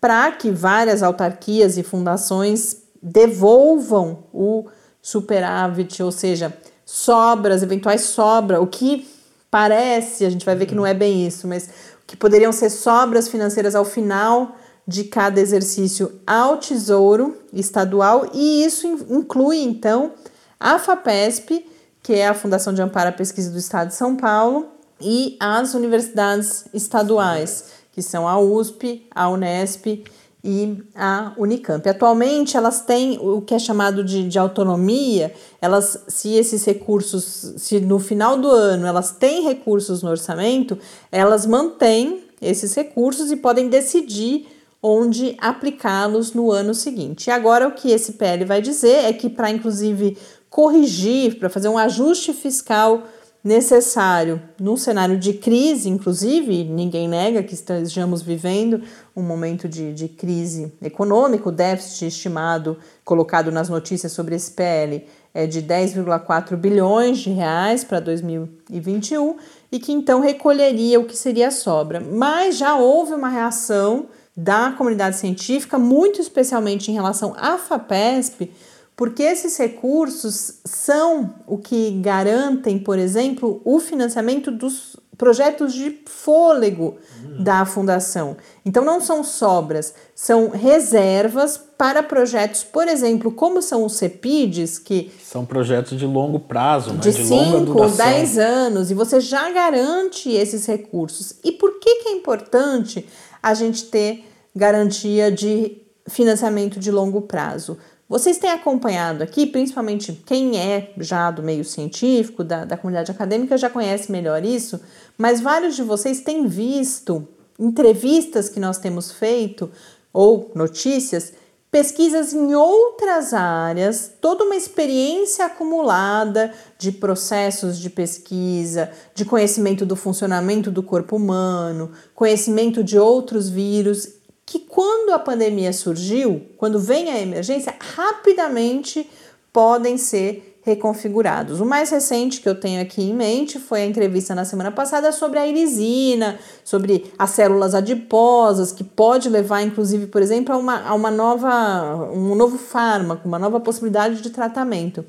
para 0.00 0.32
que 0.32 0.50
várias 0.50 1.02
autarquias 1.02 1.76
e 1.76 1.82
fundações 1.82 2.82
devolvam 3.02 4.24
o 4.32 4.66
superávit, 5.02 6.02
ou 6.02 6.10
seja, 6.10 6.56
sobras, 6.86 7.62
eventuais 7.62 8.02
sobras, 8.02 8.60
o 8.60 8.66
que 8.66 9.06
parece, 9.50 10.24
a 10.24 10.30
gente 10.30 10.46
vai 10.46 10.56
ver 10.56 10.66
que 10.66 10.74
não 10.74 10.86
é 10.86 10.94
bem 10.94 11.26
isso, 11.26 11.46
mas 11.46 11.68
que 12.06 12.16
poderiam 12.16 12.52
ser 12.52 12.70
sobras 12.70 13.28
financeiras 13.28 13.74
ao 13.74 13.84
final 13.84 14.56
de 14.86 15.04
cada 15.04 15.40
exercício 15.40 16.20
ao 16.26 16.58
Tesouro 16.58 17.36
Estadual, 17.52 18.30
e 18.32 18.64
isso 18.64 18.86
inclui 19.10 19.58
então 19.58 20.12
a 20.58 20.78
FAPESP 20.78 21.66
que 22.04 22.12
é 22.12 22.28
a 22.28 22.34
Fundação 22.34 22.74
de 22.74 22.82
Amparo 22.82 23.08
à 23.08 23.12
Pesquisa 23.12 23.50
do 23.50 23.58
Estado 23.58 23.88
de 23.88 23.94
São 23.94 24.14
Paulo, 24.14 24.68
e 25.00 25.36
as 25.40 25.72
universidades 25.72 26.66
estaduais, 26.72 27.70
que 27.92 28.02
são 28.02 28.28
a 28.28 28.38
USP, 28.38 29.06
a 29.10 29.28
Unesp 29.30 30.04
e 30.44 30.82
a 30.94 31.32
Unicamp. 31.38 31.88
Atualmente, 31.88 32.58
elas 32.58 32.82
têm 32.82 33.18
o 33.18 33.40
que 33.40 33.54
é 33.54 33.58
chamado 33.58 34.04
de, 34.04 34.28
de 34.28 34.38
autonomia, 34.38 35.32
elas, 35.62 36.04
se 36.06 36.34
esses 36.34 36.62
recursos, 36.66 37.54
se 37.56 37.80
no 37.80 37.98
final 37.98 38.36
do 38.36 38.50
ano 38.50 38.86
elas 38.86 39.10
têm 39.10 39.42
recursos 39.42 40.02
no 40.02 40.10
orçamento, 40.10 40.78
elas 41.10 41.46
mantêm 41.46 42.24
esses 42.40 42.74
recursos 42.74 43.32
e 43.32 43.36
podem 43.36 43.70
decidir 43.70 44.46
onde 44.86 45.34
aplicá-los 45.40 46.34
no 46.34 46.52
ano 46.52 46.74
seguinte. 46.74 47.28
E 47.28 47.30
agora 47.30 47.66
o 47.66 47.72
que 47.72 47.90
esse 47.90 48.12
PL 48.12 48.44
vai 48.44 48.60
dizer 48.60 49.06
é 49.06 49.14
que 49.14 49.30
para 49.30 49.50
inclusive 49.50 50.18
corrigir, 50.54 51.40
para 51.40 51.50
fazer 51.50 51.68
um 51.68 51.76
ajuste 51.76 52.32
fiscal 52.32 53.02
necessário 53.42 54.40
num 54.56 54.76
cenário 54.76 55.18
de 55.18 55.32
crise, 55.32 55.88
inclusive, 55.88 56.62
ninguém 56.62 57.08
nega 57.08 57.42
que 57.42 57.54
estejamos 57.54 58.22
vivendo 58.22 58.80
um 59.16 59.20
momento 59.20 59.68
de, 59.68 59.92
de 59.92 60.06
crise 60.06 60.72
econômica, 60.80 61.48
o 61.48 61.52
déficit 61.52 62.06
estimado 62.06 62.78
colocado 63.04 63.50
nas 63.50 63.68
notícias 63.68 64.12
sobre 64.12 64.36
esse 64.36 64.52
PL 64.52 65.04
é 65.34 65.44
de 65.44 65.60
10,4 65.60 66.54
bilhões 66.56 67.18
de 67.18 67.30
reais 67.30 67.82
para 67.82 67.98
2021 67.98 69.36
e 69.72 69.80
que 69.80 69.90
então 69.90 70.20
recolheria 70.20 71.00
o 71.00 71.04
que 71.04 71.16
seria 71.16 71.48
a 71.48 71.50
sobra. 71.50 71.98
Mas 71.98 72.56
já 72.56 72.76
houve 72.76 73.12
uma 73.12 73.28
reação 73.28 74.06
da 74.36 74.70
comunidade 74.70 75.16
científica, 75.16 75.80
muito 75.80 76.20
especialmente 76.20 76.92
em 76.92 76.94
relação 76.94 77.34
à 77.36 77.58
FAPESP, 77.58 78.52
porque 78.96 79.22
esses 79.22 79.56
recursos 79.56 80.60
são 80.64 81.34
o 81.46 81.58
que 81.58 81.90
garantem, 82.00 82.78
por 82.78 82.98
exemplo, 82.98 83.60
o 83.64 83.80
financiamento 83.80 84.50
dos 84.50 84.96
projetos 85.16 85.72
de 85.72 86.00
fôlego 86.06 86.96
da 87.38 87.64
fundação. 87.64 88.36
Então 88.64 88.84
não 88.84 89.00
são 89.00 89.22
sobras, 89.24 89.94
são 90.14 90.50
reservas 90.50 91.56
para 91.56 92.02
projetos, 92.02 92.62
por 92.62 92.86
exemplo, 92.88 93.32
como 93.32 93.62
são 93.62 93.84
os 93.84 93.94
CEPIDs, 93.94 94.78
que 94.78 95.12
são 95.22 95.44
projetos 95.44 95.98
de 95.98 96.06
longo 96.06 96.40
prazo, 96.40 96.94
de 96.94 97.12
5 97.12 97.78
ou 97.78 97.90
10 97.90 98.38
anos, 98.38 98.90
e 98.90 98.94
você 98.94 99.20
já 99.20 99.50
garante 99.50 100.30
esses 100.30 100.66
recursos. 100.66 101.34
E 101.44 101.52
por 101.52 101.78
que, 101.78 102.02
que 102.02 102.08
é 102.08 102.12
importante 102.12 103.06
a 103.42 103.54
gente 103.54 103.84
ter 103.84 104.24
garantia 104.54 105.30
de 105.30 105.82
financiamento 106.06 106.78
de 106.78 106.90
longo 106.90 107.22
prazo? 107.22 107.78
Vocês 108.08 108.36
têm 108.36 108.50
acompanhado 108.50 109.22
aqui, 109.22 109.46
principalmente 109.46 110.12
quem 110.26 110.58
é 110.58 110.92
já 110.98 111.30
do 111.30 111.42
meio 111.42 111.64
científico, 111.64 112.44
da, 112.44 112.64
da 112.64 112.76
comunidade 112.76 113.10
acadêmica, 113.10 113.56
já 113.56 113.70
conhece 113.70 114.12
melhor 114.12 114.44
isso, 114.44 114.80
mas 115.16 115.40
vários 115.40 115.74
de 115.74 115.82
vocês 115.82 116.20
têm 116.20 116.46
visto 116.46 117.26
entrevistas 117.58 118.48
que 118.48 118.60
nós 118.60 118.78
temos 118.78 119.10
feito 119.10 119.70
ou 120.12 120.50
notícias, 120.54 121.32
pesquisas 121.70 122.32
em 122.32 122.54
outras 122.54 123.32
áreas, 123.32 124.12
toda 124.20 124.44
uma 124.44 124.54
experiência 124.54 125.46
acumulada 125.46 126.52
de 126.78 126.92
processos 126.92 127.78
de 127.78 127.90
pesquisa, 127.90 128.90
de 129.14 129.24
conhecimento 129.24 129.86
do 129.86 129.96
funcionamento 129.96 130.70
do 130.70 130.82
corpo 130.82 131.16
humano, 131.16 131.90
conhecimento 132.14 132.84
de 132.84 132.98
outros 132.98 133.48
vírus 133.48 134.08
que 134.46 134.58
quando 134.58 135.10
a 135.10 135.18
pandemia 135.18 135.72
surgiu, 135.72 136.42
quando 136.56 136.78
vem 136.78 137.10
a 137.10 137.20
emergência, 137.20 137.74
rapidamente 137.78 139.08
podem 139.52 139.96
ser 139.96 140.54
reconfigurados. 140.64 141.60
O 141.60 141.66
mais 141.66 141.90
recente 141.90 142.40
que 142.40 142.48
eu 142.48 142.58
tenho 142.58 142.80
aqui 142.80 143.02
em 143.02 143.14
mente 143.14 143.58
foi 143.58 143.82
a 143.82 143.86
entrevista 143.86 144.34
na 144.34 144.46
semana 144.46 144.70
passada 144.70 145.12
sobre 145.12 145.38
a 145.38 145.46
irisina, 145.46 146.38
sobre 146.64 147.12
as 147.18 147.30
células 147.30 147.74
adiposas, 147.74 148.72
que 148.72 148.82
pode 148.82 149.28
levar, 149.28 149.62
inclusive, 149.62 150.06
por 150.06 150.22
exemplo, 150.22 150.54
a 150.54 150.58
uma, 150.58 150.88
a 150.88 150.94
uma 150.94 151.10
nova, 151.10 152.10
um 152.12 152.34
novo 152.34 152.56
fármaco, 152.56 153.28
uma 153.28 153.38
nova 153.38 153.60
possibilidade 153.60 154.22
de 154.22 154.30
tratamento. 154.30 155.04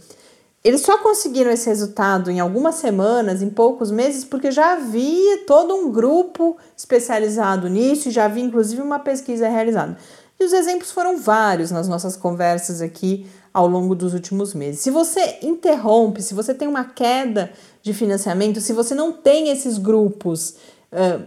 Eles 0.65 0.82
só 0.82 0.97
conseguiram 0.97 1.51
esse 1.51 1.69
resultado 1.69 2.32
em 2.32 2.39
algumas 2.39 2.73
semanas, 2.73 3.43
em 3.43 3.51
poucos 3.51 3.91
meses, 3.91 4.25
porque 4.25 4.49
já 4.49 4.73
havia 4.73 5.45
todo 5.45 5.75
um 5.75 5.91
grupo 5.91 6.58
especializado 6.75 7.69
nisso 7.69 8.10
e 8.10 8.12
já 8.12 8.25
havia 8.25 8.43
inclusive 8.43 8.82
uma 8.82 8.97
pesquisa 8.97 9.47
realizada. 9.47 9.95
E 10.39 10.43
os 10.43 10.51
exemplos 10.51 10.91
foram 10.91 11.19
vários 11.19 11.69
nas 11.69 11.88
nossas 11.88 12.17
conversas 12.17 12.82
aqui 12.82 13.28
ao 13.54 13.67
longo 13.67 13.93
dos 13.93 14.15
últimos 14.15 14.56
meses. 14.56 14.82
Se 14.82 14.89
você 14.89 15.38
interrompe, 15.43 16.23
se 16.23 16.34
você 16.34 16.51
tem 16.51 16.67
uma 16.67 16.84
queda 16.84 17.51
de 17.84 17.93
financiamento, 17.93 18.60
se 18.60 18.73
você 18.73 18.95
não 18.95 19.13
tem 19.13 19.49
esses 19.49 19.78
grupos 19.78 20.56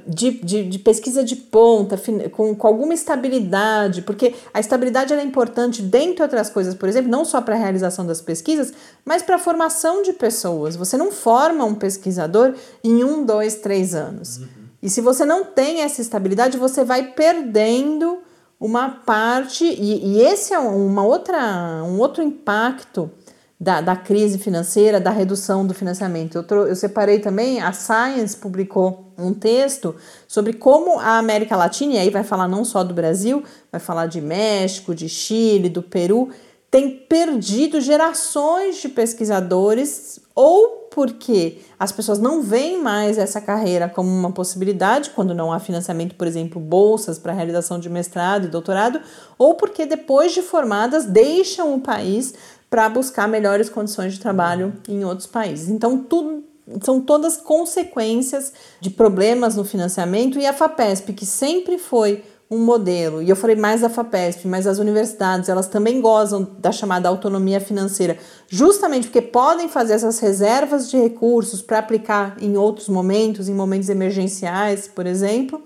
de, 0.07 0.31
de, 0.43 0.65
de, 0.65 0.79
pesquisa 0.79 1.23
de 1.23 1.37
ponta, 1.37 2.01
com, 2.31 2.55
com 2.55 2.67
alguma 2.67 2.95
estabilidade, 2.95 4.03
porque 4.03 4.35
a 4.53 4.61
estabilidade 4.61 5.13
é 5.13 5.23
importante, 5.23 5.83
dentre 5.83 6.23
outras 6.23 6.49
coisas, 6.49 6.75
por 6.75 6.89
exemplo, 6.89 7.11
não 7.11 7.25
só 7.25 7.41
para 7.41 7.55
a 7.55 7.59
realização 7.59 8.07
das 8.07 8.21
pesquisas, 8.21 8.73
mas 9.05 9.23
para 9.23 9.37
a 9.37 9.39
formação 9.39 10.03
de 10.03 10.13
pessoas. 10.13 10.75
Você 10.77 10.97
não 10.97 11.13
forma 11.13 11.65
um 11.65 11.75
pesquisador 11.75 12.55
em 12.83 13.05
um, 13.05 13.25
dois, 13.25 13.57
três 13.57 13.95
anos. 13.95 14.39
Uhum. 14.39 14.47
E 14.83 14.89
se 14.89 15.01
você 15.01 15.25
não 15.25 15.45
tem 15.45 15.81
essa 15.83 16.01
estabilidade, 16.01 16.57
você 16.57 16.85
vai 16.85 17.13
perdendo 17.13 18.19
uma 18.61 18.89
parte, 18.89 19.65
e, 19.65 20.15
e 20.15 20.21
esse 20.23 20.55
é 20.55 20.59
uma 20.59 21.05
outra, 21.05 21.83
um 21.85 21.99
outro 21.99 22.23
impacto 22.23 23.11
da, 23.61 23.81
da 23.81 23.97
crise 23.97 24.39
financeira, 24.39 25.01
da 25.01 25.11
redução 25.11 25.67
do 25.67 25.75
financiamento. 25.75 26.45
Eu, 26.49 26.67
eu 26.67 26.77
separei 26.77 27.19
também, 27.19 27.61
a 27.61 27.73
Science 27.73 28.37
publicou 28.37 29.13
um 29.19 29.35
texto 29.35 29.97
sobre 30.29 30.53
como 30.53 31.01
a 31.01 31.19
América 31.19 31.57
Latina, 31.57 31.95
e 31.95 31.99
aí 31.99 32.11
vai 32.11 32.23
falar 32.23 32.47
não 32.47 32.65
só 32.65 32.85
do 32.85 32.95
Brasil, 32.95 33.43
vai 33.73 33.81
falar 33.81 34.07
de 34.07 34.21
México, 34.21 34.95
de 34.95 35.09
Chile, 35.09 35.69
do 35.69 35.83
Peru, 35.83 36.31
tem 36.71 36.91
perdido 36.91 37.81
gerações 37.81 38.81
de 38.81 38.91
pesquisadores 38.91 40.21
ou 40.35 40.89
porque 40.91 41.59
as 41.79 41.91
pessoas 41.93 42.19
não 42.19 42.43
veem 42.43 42.83
mais 42.83 43.19
essa 43.19 43.41
carreira 43.41 43.89
como 43.89 44.09
uma 44.09 44.33
possibilidade, 44.33 45.11
quando 45.11 45.35
não 45.35 45.53
há 45.53 45.59
financiamento, 45.59 46.15
por 46.15 46.27
exemplo, 46.27 46.61
bolsas 46.61 47.19
para 47.19 47.33
realização 47.33 47.79
de 47.79 47.89
mestrado 47.89 48.47
e 48.47 48.51
doutorado, 48.51 49.01
ou 49.37 49.55
porque 49.55 49.87
depois 49.87 50.33
de 50.33 50.43
formadas 50.43 51.05
deixam 51.07 51.75
o 51.75 51.81
país 51.81 52.35
para 52.71 52.89
buscar 52.89 53.29
melhores 53.29 53.69
condições 53.69 54.15
de 54.15 54.21
trabalho 54.21 54.75
em 54.89 55.05
outros 55.05 55.27
países. 55.27 55.69
Então, 55.69 55.99
tudo 55.99 56.45
são 56.83 57.01
todas 57.01 57.39
consequências 57.39 58.53
de 58.81 58.91
problemas 58.91 59.57
no 59.57 59.65
financiamento 59.65 60.39
e 60.39 60.47
a 60.47 60.53
FAPESP, 60.53 61.15
que 61.15 61.25
sempre 61.25 61.79
foi 61.79 62.23
um 62.51 62.59
modelo, 62.59 63.23
e 63.23 63.29
eu 63.29 63.37
falei 63.37 63.57
mais 63.57 63.83
da 63.83 63.91
FAPESP, 63.91 64.49
mas 64.49 64.67
as 64.67 64.79
universidades, 64.79 65.51
elas 65.51 65.69
também 65.69 66.01
gozam 66.01 66.49
da 66.59 66.73
chamada 66.73 67.07
autonomia 67.07 67.61
financeira, 67.61 68.17
justamente 68.49 69.09
porque 69.09 69.21
podem 69.21 69.69
fazer 69.69 69.93
essas 69.93 70.19
reservas 70.19 70.91
de 70.91 70.97
recursos 70.97 71.61
para 71.61 71.79
aplicar 71.79 72.37
em 72.41 72.57
outros 72.57 72.89
momentos, 72.89 73.51
em 73.51 73.55
momentos 73.55 73.91
emergenciais, 73.91 74.89
por 74.89 75.07
exemplo, 75.07 75.63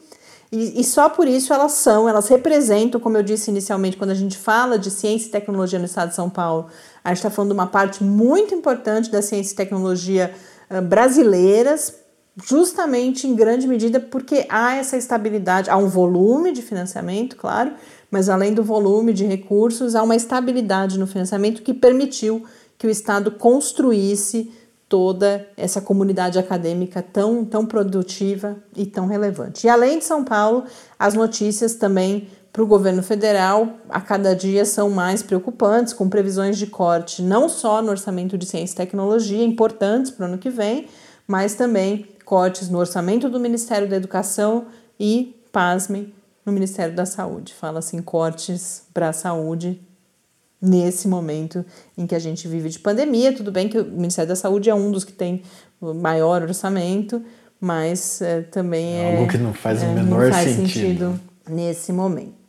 e, 0.50 0.80
e, 0.80 0.84
só 0.84 1.08
por 1.08 1.26
isso 1.26 1.50
elas 1.54 1.72
são, 1.72 2.06
elas 2.06 2.28
representam, 2.28 3.00
como 3.00 3.16
eu 3.16 3.22
disse 3.22 3.50
inicialmente, 3.50 3.96
quando 3.96 4.10
a 4.10 4.14
gente 4.14 4.36
fala 4.36 4.78
de 4.78 4.90
ciência 4.90 5.28
e 5.28 5.30
tecnologia 5.30 5.78
no 5.78 5.86
estado 5.86 6.10
de 6.10 6.14
São 6.14 6.28
Paulo, 6.28 6.66
a 7.04 7.08
gente 7.08 7.18
está 7.18 7.30
falando 7.30 7.50
de 7.50 7.54
uma 7.54 7.66
parte 7.66 8.02
muito 8.02 8.54
importante 8.54 9.10
da 9.10 9.22
ciência 9.22 9.52
e 9.52 9.56
tecnologia 9.56 10.32
uh, 10.70 10.80
brasileiras, 10.82 11.94
justamente 12.44 13.26
em 13.26 13.34
grande 13.34 13.66
medida 13.66 14.00
porque 14.00 14.46
há 14.48 14.74
essa 14.74 14.96
estabilidade, 14.96 15.68
há 15.68 15.76
um 15.76 15.88
volume 15.88 16.52
de 16.52 16.62
financiamento, 16.62 17.36
claro, 17.36 17.72
mas 18.10 18.28
além 18.28 18.54
do 18.54 18.62
volume 18.62 19.12
de 19.12 19.24
recursos, 19.24 19.94
há 19.94 20.02
uma 20.02 20.16
estabilidade 20.16 20.98
no 20.98 21.06
financiamento 21.06 21.62
que 21.62 21.74
permitiu 21.74 22.44
que 22.78 22.86
o 22.86 22.90
Estado 22.90 23.30
construísse 23.30 24.52
toda 24.92 25.48
essa 25.56 25.80
comunidade 25.80 26.38
acadêmica 26.38 27.00
tão, 27.02 27.46
tão 27.46 27.64
produtiva 27.64 28.58
e 28.76 28.84
tão 28.84 29.06
relevante. 29.06 29.66
E 29.66 29.70
além 29.70 29.98
de 29.98 30.04
São 30.04 30.22
Paulo, 30.22 30.64
as 30.98 31.14
notícias 31.14 31.74
também 31.74 32.28
para 32.52 32.62
o 32.62 32.66
governo 32.66 33.02
federal 33.02 33.78
a 33.88 34.00
cada 34.00 34.36
dia 34.36 34.64
são 34.64 34.90
mais 34.90 35.22
preocupantes, 35.22 35.94
com 35.94 36.08
previsões 36.08 36.58
de 36.58 36.66
corte 36.66 37.22
não 37.22 37.48
só 37.48 37.80
no 37.80 37.90
orçamento 37.90 38.36
de 38.36 38.44
ciência 38.44 38.74
e 38.74 38.76
tecnologia, 38.76 39.42
importantes 39.42 40.10
para 40.10 40.24
o 40.24 40.28
ano 40.28 40.38
que 40.38 40.50
vem, 40.50 40.86
mas 41.26 41.54
também 41.54 42.06
cortes 42.26 42.68
no 42.68 42.78
orçamento 42.78 43.28
do 43.30 43.40
Ministério 43.40 43.88
da 43.88 43.96
Educação 43.96 44.66
e, 45.00 45.34
pasmem, 45.50 46.12
no 46.44 46.52
Ministério 46.52 46.94
da 46.94 47.06
Saúde. 47.06 47.54
Fala-se 47.54 47.96
em 47.96 48.02
cortes 48.02 48.82
para 48.92 49.08
a 49.08 49.12
saúde 49.12 49.80
nesse 50.60 51.08
momento 51.08 51.64
em 51.96 52.06
que 52.06 52.14
a 52.14 52.18
gente 52.18 52.46
vive 52.46 52.68
de 52.68 52.78
pandemia. 52.78 53.32
Tudo 53.32 53.50
bem 53.50 53.68
que 53.68 53.78
o 53.78 53.84
Ministério 53.84 54.28
da 54.28 54.36
Saúde 54.36 54.68
é 54.68 54.74
um 54.74 54.90
dos 54.90 55.04
que 55.04 55.12
tem 55.12 55.42
maior 55.80 56.42
orçamento, 56.42 57.22
mas 57.60 58.20
é, 58.20 58.42
também 58.42 58.94
é. 58.94 59.16
Algo 59.16 59.30
que 59.30 59.38
não 59.38 59.54
faz 59.54 59.82
é, 59.82 59.86
o 59.86 59.92
menor 59.92 60.30
faz 60.30 60.50
sentido. 60.50 60.66
sentido 60.66 61.20
nesse 61.48 61.92
momento. 61.92 62.41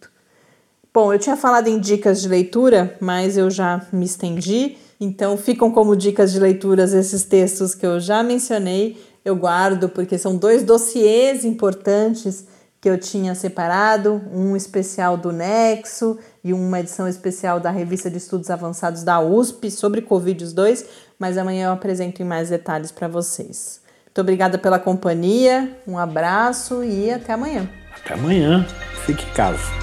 Bom, 0.93 1.11
eu 1.11 1.17
tinha 1.17 1.35
falado 1.35 1.67
em 1.67 1.79
dicas 1.79 2.21
de 2.21 2.27
leitura, 2.27 2.95
mas 2.99 3.35
eu 3.35 3.49
já 3.49 3.85
me 3.91 4.05
estendi. 4.05 4.77
Então, 4.99 5.35
ficam 5.37 5.71
como 5.71 5.95
dicas 5.95 6.31
de 6.31 6.39
leituras 6.39 6.93
esses 6.93 7.23
textos 7.23 7.73
que 7.73 7.85
eu 7.85 7.99
já 7.99 8.21
mencionei 8.21 8.97
eu 9.25 9.35
guardo 9.35 9.89
porque 9.89 10.17
são 10.17 10.35
dois 10.35 10.63
dossiês 10.63 11.45
importantes 11.45 12.45
que 12.81 12.89
eu 12.89 12.97
tinha 12.97 13.33
separado, 13.33 14.21
um 14.33 14.57
especial 14.57 15.15
do 15.15 15.31
Nexo 15.31 16.19
e 16.43 16.51
uma 16.51 16.81
edição 16.81 17.07
especial 17.07 17.57
da 17.57 17.71
Revista 17.71 18.09
de 18.09 18.17
Estudos 18.17 18.49
Avançados 18.49 19.03
da 19.03 19.21
USP 19.21 19.71
sobre 19.71 20.01
Covid 20.01 20.43
os 20.43 20.51
dois, 20.51 20.85
mas 21.17 21.37
amanhã 21.37 21.67
eu 21.67 21.71
apresento 21.71 22.21
em 22.21 22.25
mais 22.25 22.49
detalhes 22.49 22.91
para 22.91 23.07
vocês. 23.07 23.81
Muito 24.05 24.19
obrigada 24.19 24.57
pela 24.57 24.77
companhia, 24.77 25.77
um 25.87 25.97
abraço 25.97 26.83
e 26.83 27.09
até 27.09 27.31
amanhã. 27.31 27.69
Até 27.95 28.15
amanhã, 28.15 28.67
fique 29.05 29.23
em 29.23 29.33
casa. 29.33 29.82